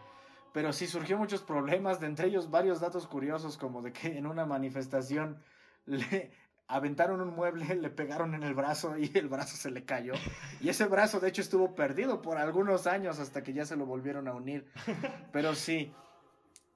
Pero 0.54 0.72
sí 0.72 0.88
surgió 0.88 1.18
muchos 1.18 1.42
problemas, 1.42 2.00
de 2.00 2.08
entre 2.08 2.28
ellos 2.28 2.50
varios 2.50 2.80
datos 2.80 3.06
curiosos, 3.06 3.58
como 3.58 3.82
de 3.82 3.92
que 3.92 4.18
en 4.18 4.26
una 4.26 4.46
manifestación 4.46 5.44
le 5.86 6.32
aventaron 6.68 7.20
un 7.20 7.36
mueble, 7.36 7.76
le 7.76 7.90
pegaron 7.90 8.34
en 8.34 8.44
el 8.44 8.54
brazo 8.54 8.98
y 8.98 9.12
el 9.14 9.28
brazo 9.28 9.58
se 9.58 9.72
le 9.72 9.84
cayó. 9.84 10.14
Y 10.62 10.70
ese 10.70 10.86
brazo, 10.86 11.20
de 11.20 11.28
hecho, 11.28 11.42
estuvo 11.42 11.76
perdido 11.76 12.22
por 12.22 12.38
algunos 12.38 12.88
años 12.88 13.20
hasta 13.20 13.44
que 13.44 13.52
ya 13.52 13.66
se 13.66 13.76
lo 13.76 13.86
volvieron 13.86 14.30
a 14.30 14.34
unir. 14.34 14.72
Pero 15.34 15.54
sí, 15.54 15.94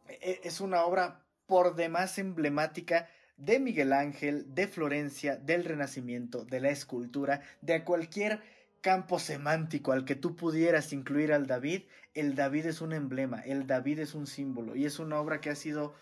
e, 0.06 0.42
es 0.44 0.60
una 0.60 0.84
obra 0.84 1.22
por 1.48 1.76
demás 1.76 2.18
emblemática 2.18 3.08
de 3.38 3.62
Miguel 3.62 3.94
Ángel, 3.94 4.54
de 4.54 4.68
Florencia, 4.68 5.38
del 5.38 5.64
Renacimiento, 5.64 6.44
de 6.44 6.60
la 6.60 6.72
escultura, 6.72 7.40
de 7.62 7.86
cualquier 7.86 8.42
campo 8.84 9.18
semántico 9.18 9.94
al 9.94 10.04
que 10.04 10.16
tú 10.16 10.36
pudieras 10.36 10.92
incluir 10.92 11.32
al 11.32 11.48
David, 11.48 11.84
el 12.14 12.36
David 12.36 12.66
es 12.66 12.82
un 12.82 12.92
emblema, 12.92 13.40
el 13.40 13.66
David 13.66 14.00
es 14.00 14.14
un 14.14 14.28
símbolo 14.28 14.76
y 14.76 14.86
es 14.86 15.00
una 15.00 15.20
obra 15.20 15.40
que 15.40 15.50
ha 15.50 15.56
sido 15.56 15.96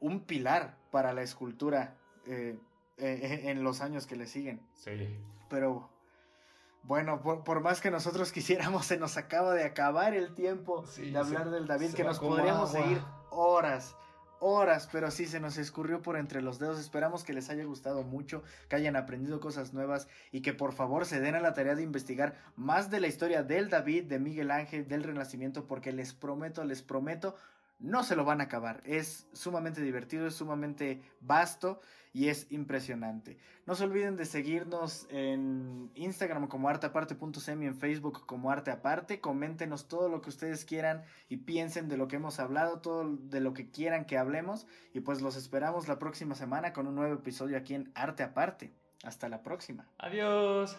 un 0.00 0.24
pilar 0.24 0.76
para 0.90 1.12
la 1.12 1.22
escultura 1.22 1.96
eh, 2.26 2.58
eh, 2.98 3.42
en 3.44 3.62
los 3.62 3.80
años 3.80 4.08
que 4.08 4.16
le 4.16 4.26
siguen. 4.26 4.60
Sí. 4.74 4.90
Pero 5.48 5.88
bueno, 6.82 7.22
por, 7.22 7.60
más 7.60 7.80
que 7.80 7.90
nosotros 7.90 8.32
quisiéramos, 8.32 8.84
se 8.84 8.98
nos 8.98 9.16
acaba 9.16 9.54
de 9.54 9.62
acabar 9.62 10.12
el 10.12 10.34
tiempo 10.34 10.84
de 10.96 11.16
hablar 11.16 11.50
del 11.50 11.68
David, 11.68 11.94
que 11.94 12.02
nos 12.02 12.18
podríamos 12.18 12.72
seguir 12.72 13.00
horas 13.30 13.94
horas, 14.40 14.88
pero 14.90 15.10
sí 15.10 15.26
se 15.26 15.40
nos 15.40 15.58
escurrió 15.58 16.02
por 16.02 16.16
entre 16.16 16.42
los 16.42 16.58
dedos. 16.58 16.78
Esperamos 16.78 17.24
que 17.24 17.32
les 17.32 17.50
haya 17.50 17.64
gustado 17.64 18.02
mucho, 18.02 18.42
que 18.68 18.76
hayan 18.76 18.96
aprendido 18.96 19.40
cosas 19.40 19.72
nuevas 19.72 20.08
y 20.32 20.42
que 20.42 20.52
por 20.52 20.72
favor 20.72 21.06
se 21.06 21.20
den 21.20 21.34
a 21.34 21.40
la 21.40 21.54
tarea 21.54 21.74
de 21.74 21.82
investigar 21.82 22.36
más 22.56 22.90
de 22.90 23.00
la 23.00 23.06
historia 23.06 23.42
del 23.42 23.68
David, 23.70 24.04
de 24.04 24.18
Miguel 24.18 24.50
Ángel, 24.50 24.88
del 24.88 25.02
Renacimiento, 25.02 25.66
porque 25.66 25.92
les 25.92 26.14
prometo, 26.14 26.64
les 26.64 26.82
prometo, 26.82 27.36
no 27.78 28.02
se 28.02 28.16
lo 28.16 28.24
van 28.24 28.40
a 28.40 28.44
acabar. 28.44 28.82
Es 28.84 29.26
sumamente 29.32 29.82
divertido, 29.82 30.26
es 30.26 30.34
sumamente 30.34 31.02
vasto 31.20 31.80
y 32.18 32.30
es 32.30 32.50
impresionante. 32.50 33.38
No 33.64 33.76
se 33.76 33.84
olviden 33.84 34.16
de 34.16 34.24
seguirnos 34.24 35.06
en 35.08 35.88
Instagram 35.94 36.48
como 36.48 36.68
arteaparte.semi, 36.68 37.66
en 37.66 37.76
Facebook 37.76 38.26
como 38.26 38.50
Arte 38.50 38.72
Aparte. 38.72 39.20
Coméntenos 39.20 39.86
todo 39.86 40.08
lo 40.08 40.20
que 40.20 40.30
ustedes 40.30 40.64
quieran 40.64 41.04
y 41.28 41.36
piensen 41.36 41.88
de 41.88 41.96
lo 41.96 42.08
que 42.08 42.16
hemos 42.16 42.40
hablado, 42.40 42.80
todo 42.80 43.08
de 43.08 43.40
lo 43.40 43.54
que 43.54 43.70
quieran 43.70 44.04
que 44.04 44.18
hablemos. 44.18 44.66
Y 44.92 44.98
pues 44.98 45.22
los 45.22 45.36
esperamos 45.36 45.86
la 45.86 46.00
próxima 46.00 46.34
semana 46.34 46.72
con 46.72 46.88
un 46.88 46.96
nuevo 46.96 47.14
episodio 47.14 47.56
aquí 47.56 47.74
en 47.74 47.92
Arte 47.94 48.24
Aparte. 48.24 48.72
Hasta 49.04 49.28
la 49.28 49.44
próxima. 49.44 49.86
Adiós. 49.98 50.76